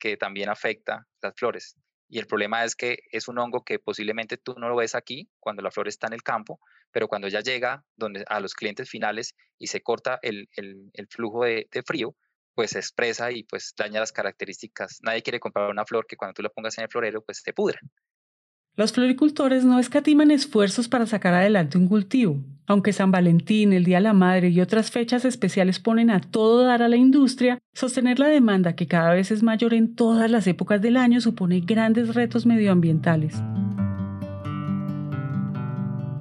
que 0.00 0.16
también 0.16 0.48
afecta 0.48 1.06
las 1.22 1.36
flores. 1.36 1.76
Y 2.08 2.18
el 2.18 2.26
problema 2.26 2.64
es 2.64 2.74
que 2.74 2.98
es 3.12 3.28
un 3.28 3.38
hongo 3.38 3.62
que 3.64 3.78
posiblemente 3.78 4.38
tú 4.38 4.54
no 4.58 4.68
lo 4.68 4.74
ves 4.74 4.96
aquí 4.96 5.30
cuando 5.38 5.62
la 5.62 5.70
flor 5.70 5.86
está 5.86 6.08
en 6.08 6.14
el 6.14 6.24
campo, 6.24 6.58
pero 6.90 7.06
cuando 7.06 7.28
ya 7.28 7.42
llega 7.42 7.84
a 8.26 8.40
los 8.40 8.54
clientes 8.54 8.90
finales 8.90 9.36
y 9.56 9.68
se 9.68 9.82
corta 9.82 10.18
el, 10.22 10.48
flujo 11.08 11.44
de, 11.44 11.68
de, 11.70 11.82
frío, 11.84 12.16
pues 12.56 12.70
se 12.70 12.80
expresa 12.80 13.30
y 13.30 13.44
pues 13.44 13.72
daña 13.76 14.00
las 14.00 14.10
características. 14.10 14.98
Nadie 15.02 15.22
quiere 15.22 15.38
comprar 15.38 15.70
una 15.70 15.86
flor 15.86 16.08
que 16.08 16.16
cuando 16.16 16.34
tú 16.34 16.42
la 16.42 16.48
pongas 16.48 16.76
en 16.78 16.82
el 16.82 16.90
florero, 16.90 17.22
pues 17.22 17.40
se 17.40 17.52
pudra. 17.52 17.78
Los 18.76 18.92
floricultores 18.92 19.64
no 19.64 19.80
escatiman 19.80 20.30
esfuerzos 20.30 20.88
para 20.88 21.04
sacar 21.04 21.34
adelante 21.34 21.76
un 21.76 21.88
cultivo. 21.88 22.40
Aunque 22.68 22.92
San 22.92 23.10
Valentín, 23.10 23.72
el 23.72 23.82
Día 23.82 23.96
de 23.96 24.04
la 24.04 24.12
Madre 24.12 24.50
y 24.50 24.60
otras 24.60 24.92
fechas 24.92 25.24
especiales 25.24 25.80
ponen 25.80 26.08
a 26.08 26.20
todo 26.20 26.62
dar 26.64 26.80
a 26.82 26.88
la 26.88 26.94
industria, 26.94 27.58
sostener 27.74 28.20
la 28.20 28.28
demanda 28.28 28.76
que 28.76 28.86
cada 28.86 29.12
vez 29.12 29.32
es 29.32 29.42
mayor 29.42 29.74
en 29.74 29.96
todas 29.96 30.30
las 30.30 30.46
épocas 30.46 30.80
del 30.80 30.96
año 30.96 31.20
supone 31.20 31.60
grandes 31.60 32.14
retos 32.14 32.46
medioambientales. 32.46 33.42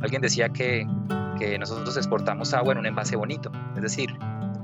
Alguien 0.02 0.22
decía 0.22 0.50
que, 0.50 0.88
nosotros 1.60 1.96
exportamos 1.96 2.54
agua 2.54 2.74
en 2.74 2.80
un 2.80 2.86
envase 2.88 3.16
bonito, 3.16 3.52
es 3.76 3.84
decir, 3.84 4.10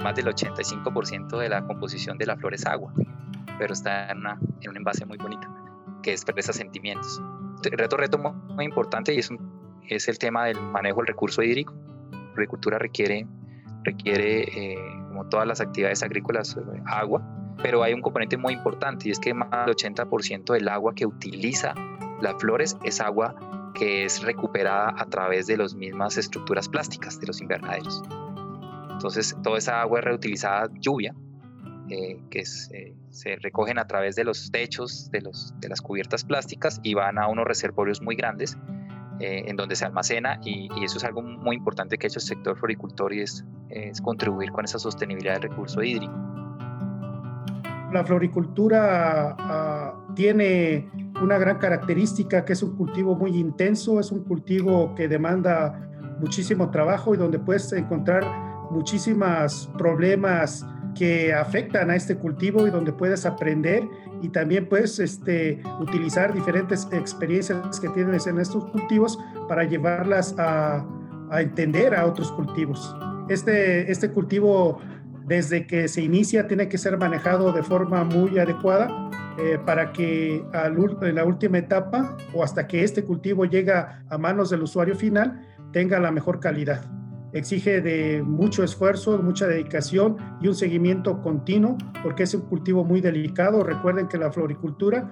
más 0.04 0.16
del 0.16 0.26
85% 0.26 1.38
de 1.38 1.50
la 1.50 1.66
composición 1.66 2.18
de 2.18 2.26
la 2.26 2.36
flor 2.36 2.56
es 2.56 2.66
agua, 2.66 2.92
pero 3.60 3.74
está 3.74 4.10
en, 4.10 4.24
en 4.62 4.70
un 4.70 4.78
envase 4.78 5.06
muy 5.06 5.18
bonito 5.18 5.48
que 6.02 6.12
expresa 6.12 6.52
sentimientos 6.52 7.22
reto, 7.72 7.98
reto 7.98 8.18
muy, 8.18 8.66
importante 8.66 9.14
y 9.14 9.20
es, 9.20 9.30
es 9.88 10.08
el 10.08 10.18
tema 10.18 10.46
del 10.46 10.60
manejo 10.60 10.98
del 10.98 11.08
recurso 11.08 11.42
hídrico. 11.42 11.74
La 12.12 12.32
agricultura 12.34 12.78
requiere, 12.78 13.28
requiere 13.84 14.44
eh, 14.44 14.78
como 15.08 15.28
todas 15.30 15.48
las 15.48 15.62
actividades 15.62 16.04
agrícolas, 16.04 16.58
eh, 16.58 16.82
agua, 16.86 17.22
pero 17.62 17.84
hay 17.84 17.94
un 17.94 18.02
componente 18.02 18.38
muy 18.38 18.54
importante 18.54 19.08
y 19.08 19.12
es 19.12 19.20
que 19.20 19.34
más 19.34 19.50
del 19.66 19.76
80% 19.76 20.54
del 20.54 20.68
agua 20.68 20.94
que 20.94 21.06
utiliza 21.06 21.74
las 22.22 22.36
flores 22.36 22.78
es 22.84 23.02
agua 23.02 23.36
que 23.74 24.06
es 24.06 24.22
recuperada 24.24 24.94
a 24.98 25.06
través 25.06 25.48
de 25.48 25.58
las 25.58 25.76
mismas 25.76 26.18
estructuras 26.18 26.70
plásticas 26.70 27.20
de 27.20 27.28
los 27.28 27.42
invernaderos. 27.42 28.04
Entonces, 28.90 29.36
toda 29.44 29.58
esa 29.58 29.82
agua 29.82 30.00
es 30.00 30.06
reutilizada 30.06 30.70
lluvia 30.80 31.14
eh, 31.90 32.20
que 32.30 32.40
eh, 32.40 32.96
se 33.12 33.36
recogen 33.36 33.78
a 33.78 33.86
través 33.86 34.16
de 34.16 34.24
los 34.24 34.52
techos 34.52 35.10
de, 35.12 35.22
los, 35.22 35.54
de 35.60 35.70
las 35.70 35.82
cubiertas 35.82 36.24
plásticas 36.24 36.80
y 36.82 36.96
van 36.96 37.20
a 37.20 37.28
unos 37.28 37.46
reservorios 37.46 38.02
muy 38.02 38.16
grandes 38.16 38.58
eh, 39.20 39.44
en 39.48 39.56
donde 39.56 39.76
se 39.76 39.86
almacena 39.86 40.40
y, 40.44 40.68
eso 40.84 40.98
es 40.98 41.04
algo 41.04 41.22
muy 41.22 41.56
importante 41.56 41.98
que 41.98 42.08
ha 42.08 42.10
hecho 42.10 42.20
el 42.20 42.26
sector 42.26 42.58
floricultor 42.58 43.14
y 43.14 43.22
es, 43.22 43.46
es 43.70 44.02
contribuir 44.02 44.52
con 44.52 44.66
esa 44.66 44.80
sostenibilidad 44.80 45.34
del 45.34 45.44
recurso 45.44 45.84
hídrico. 45.84 46.14
La 47.94 48.04
floricultura 48.04 49.36
ah, 49.38 50.06
tiene 50.16 50.90
una 51.22 51.38
gran 51.38 51.60
característica 51.60 52.44
que 52.44 52.54
es 52.54 52.64
un 52.64 52.76
cultivo 52.76 53.16
muy 53.16 53.38
intenso, 53.38 54.00
es 54.00 54.12
un 54.12 54.24
cultivo 54.24 54.96
que 54.96 55.08
demanda 55.08 55.88
muchísimo 56.20 56.72
trabajo 56.72 57.14
y 57.14 57.18
donde 57.18 57.40
puedes 57.40 57.72
encontrar 57.74 58.26
muchísimos 58.72 59.70
problemas 59.78 60.66
que 60.96 61.34
afectan 61.34 61.90
a 61.90 61.96
este 61.96 62.16
cultivo 62.16 62.66
y 62.66 62.70
donde 62.70 62.92
puedes 62.92 63.26
aprender 63.26 63.84
y 64.22 64.30
también 64.30 64.68
puedes 64.68 65.00
este, 65.00 65.62
utilizar 65.80 66.34
diferentes 66.34 66.88
experiencias 66.92 67.80
que 67.80 67.90
tienes 67.90 68.28
en 68.28 68.40
estos 68.40 68.66
cultivos 68.72 69.20
para 69.48 69.64
llevarlas 69.64 70.34
a, 70.38 70.86
a 71.30 71.42
entender 71.42 71.94
a 71.94 72.06
otros 72.06 72.32
cultivos. 72.32 72.96
Este, 73.30 73.92
este 73.92 74.10
cultivo 74.10 74.80
desde 75.26 75.66
que 75.68 75.88
se 75.88 76.02
inicia 76.02 76.48
tiene 76.48 76.70
que 76.70 76.78
ser 76.78 76.98
manejado 76.98 77.52
de 77.52 77.64
forma 77.64 78.04
muy 78.04 78.38
adecuada 78.38 78.88
eh, 79.38 79.60
para 79.66 79.92
que 79.92 80.46
en 80.54 81.16
la 81.16 81.26
última 81.26 81.58
etapa 81.58 82.16
o 82.34 82.44
hasta 82.44 82.68
que 82.68 82.84
este 82.84 83.04
cultivo 83.04 83.46
llega 83.46 84.04
a 84.10 84.18
manos 84.18 84.50
del 84.50 84.64
usuario 84.64 84.96
final 84.96 85.42
tenga 85.74 86.00
la 86.00 86.12
mejor 86.12 86.40
calidad 86.40 86.82
exige 87.36 87.82
de 87.82 88.24
mucho 88.24 88.64
esfuerzo, 88.64 89.18
mucha 89.20 89.46
dedicación 89.46 90.18
y 90.42 90.48
un 90.48 90.56
seguimiento 90.56 91.22
continuo 91.22 91.78
porque 92.02 92.24
es 92.24 92.34
un 92.34 92.42
cultivo 92.42 92.84
muy 92.84 93.02
delicado. 93.02 93.62
Recuerden 93.64 94.08
que 94.08 94.18
la 94.18 94.32
floricultura 94.32 95.12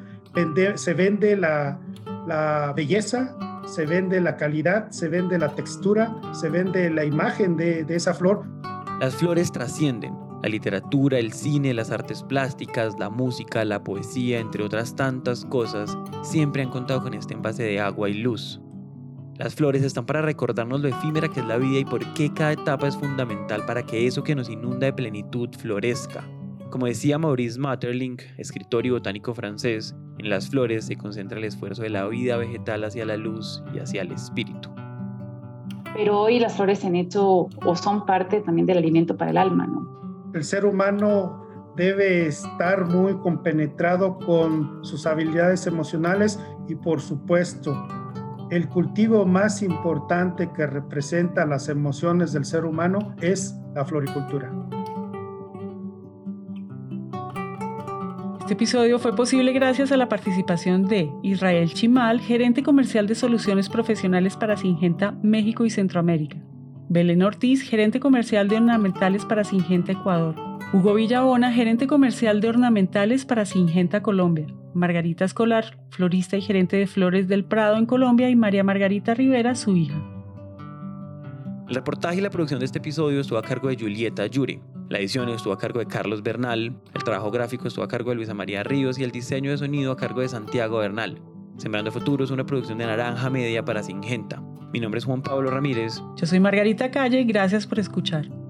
se 0.76 0.94
vende 0.94 1.36
la, 1.36 2.74
belleza, 2.76 3.38
se 3.68 3.86
vende 3.86 4.22
la 4.22 4.38
calidad, 4.38 4.90
se 4.90 5.10
vende 5.10 5.38
la 5.38 5.50
textura, 5.50 6.16
se 6.32 6.50
vende 6.50 6.90
la 6.90 7.04
imagen 7.04 7.58
de, 7.58 7.84
de 7.84 7.96
esa 7.96 8.14
flor. 8.14 8.46
Las 9.00 9.16
flores 9.16 9.52
trascienden. 9.52 10.16
La 10.42 10.50
literatura, 10.50 11.20
el 11.20 11.32
cine, 11.32 11.74
las 11.74 11.90
artes 11.90 12.22
plásticas, 12.22 13.00
la 13.00 13.10
música, 13.10 13.64
la 13.64 13.82
poesía, 13.82 14.40
entre 14.40 14.64
otras 14.64 14.94
tantas 14.94 15.46
cosas, 15.46 15.98
siempre 16.22 16.62
han 16.62 16.70
contado 16.70 17.02
con 17.02 17.14
este 17.14 17.34
envase 17.34 17.64
de 17.64 17.80
agua 17.80 18.10
y 18.10 18.16
luz, 18.16 18.60
las 19.44 19.56
flores 19.56 19.84
están 19.84 20.06
para 20.06 20.22
recordarnos 20.22 20.80
lo 20.80 20.88
efímera 20.88 21.28
que 21.28 21.42
es 21.42 21.46
la 21.46 21.58
vida 21.58 21.80
y 21.80 21.84
por 21.84 22.02
qué 22.14 22.32
cada 22.34 22.54
etapa 22.54 22.88
es 22.88 22.96
fundamental 22.96 23.66
para 23.66 23.84
que 23.84 24.08
eso 24.08 24.24
que 24.24 24.36
nos 24.36 24.50
inunda 24.50 24.86
de 24.86 24.94
plenitud 24.94 25.50
florezca. 25.60 26.24
Como 26.70 26.86
decía 26.86 27.20
Maurice 27.20 27.60
Maeterlinck, 27.60 28.22
escritor 28.38 28.86
y 28.86 28.92
botánico 28.92 29.34
francés, 29.34 29.94
en 30.18 30.30
las 30.30 30.50
flores 30.50 30.86
se 30.86 30.96
concentra 30.96 31.40
el 31.40 31.44
esfuerzo 31.44 31.82
de 31.82 31.90
la 31.90 32.08
vida 32.08 32.38
vegetal 32.38 32.86
hacia 32.86 33.06
la 33.06 33.18
luz 33.18 33.62
y 33.76 33.80
hacia 33.80 34.04
el 34.04 34.14
espíritu. 34.14 34.70
Pero 35.94 36.22
hoy 36.22 36.40
las 36.40 36.56
flores 36.56 36.80
se 36.80 36.88
han 36.88 36.96
hecho 36.96 37.50
o 37.66 37.76
son 37.76 38.06
parte 38.06 38.40
también 38.40 38.66
del 38.66 38.78
alimento 38.78 39.18
para 39.18 39.32
el 39.32 39.38
alma, 39.38 39.68
¿no? 39.68 40.32
El 40.34 40.46
ser 40.46 40.64
humano 40.64 41.46
debe 41.76 42.28
estar 42.28 42.86
muy 42.86 43.14
compenetrado 43.18 44.18
con 44.20 44.86
sus 44.86 45.06
habilidades 45.06 45.68
emocionales 45.68 46.40
y 46.70 46.76
por 46.76 47.02
supuesto 47.02 47.76
el 48.56 48.70
cultivo 48.70 49.26
más 49.26 49.64
importante 49.64 50.52
que 50.56 50.68
representa 50.68 51.44
las 51.44 51.70
emociones 51.70 52.34
del 52.34 52.46
ser 52.46 52.66
humano 52.66 53.16
es 53.20 53.60
la 53.74 53.84
floricultura. 53.84 54.52
Este 58.42 58.54
episodio 58.54 59.00
fue 59.00 59.16
posible 59.16 59.54
gracias 59.54 59.92
a 59.92 59.98
la 59.98 60.08
participación 60.08 60.86
de 60.86 61.10
Israel 61.24 61.74
Chimal, 61.74 62.20
gerente 62.20 62.62
comercial 62.62 63.08
de 63.08 63.16
soluciones 63.16 63.70
profesionales 63.70 64.38
para 64.38 64.56
Singenta 64.56 65.18
México 65.24 65.66
y 65.66 65.72
Centroamérica. 65.72 66.38
Belén 66.90 67.24
Ortiz, 67.24 67.64
gerente 67.64 68.00
comercial 68.00 68.50
de 68.50 68.58
ornamentales 68.58 69.26
para 69.26 69.44
Singenta 69.44 69.94
Ecuador. 69.94 70.36
Hugo 70.74 70.94
Villabona, 70.94 71.52
gerente 71.52 71.88
comercial 71.88 72.40
de 72.40 72.50
ornamentales 72.50 73.26
para 73.26 73.46
Singenta 73.46 74.04
Colombia. 74.04 74.46
Margarita 74.74 75.26
Escolar, 75.26 75.78
florista 75.90 76.38
y 76.38 76.42
gerente 76.42 76.78
de 76.78 76.88
Flores 76.88 77.28
del 77.28 77.46
Prado 77.46 77.78
en 77.78 77.86
Colombia, 77.86 78.30
y 78.30 78.36
María 78.36 78.64
Margarita 78.64 79.14
Rivera, 79.14 79.56
su 79.56 79.76
hija. 79.76 80.02
El 81.68 81.76
reportaje 81.76 82.18
y 82.18 82.22
la 82.22 82.30
producción 82.30 82.60
de 82.60 82.66
este 82.66 82.80
episodio 82.80 83.22
estuvo 83.22 83.38
a 83.38 83.42
cargo 83.42 83.70
de 83.70 83.78
Julieta 83.78 84.28
Yuri. 84.28 84.60
La 84.90 85.00
edición 85.00 85.30
estuvo 85.30 85.54
a 85.54 85.58
cargo 85.58 85.80
de 85.80 85.86
Carlos 85.86 86.22
Bernal, 86.22 86.76
el 86.94 87.04
trabajo 87.04 87.32
gráfico 87.32 87.68
estuvo 87.68 87.86
a 87.86 87.88
cargo 87.88 88.10
de 88.10 88.18
Luisa 88.18 88.34
María 88.34 88.64
Ríos 88.64 89.00
y 89.00 89.04
el 89.04 89.12
diseño 89.12 89.52
de 89.52 89.58
sonido 89.58 89.92
a 89.92 89.98
cargo 89.98 90.22
de 90.22 90.30
Santiago 90.30 90.80
Bernal. 90.80 91.22
Sembrando 91.58 91.92
Futuro 91.92 92.24
es 92.24 92.32
una 92.32 92.46
producción 92.46 92.78
de 92.78 92.86
Naranja 92.86 93.30
Media 93.30 93.64
para 93.64 93.82
Singenta. 93.82 94.42
Mi 94.74 94.80
nombre 94.80 95.00
es 95.00 95.06
Juan 95.06 95.22
Pablo 95.22 95.52
Ramírez. 95.52 96.02
Yo 96.18 96.26
soy 96.26 96.40
Margarita 96.40 96.92
Calle 96.92 97.22
y 97.22 97.26
gracias 97.26 97.66
por 97.66 97.80
escuchar. 97.80 98.43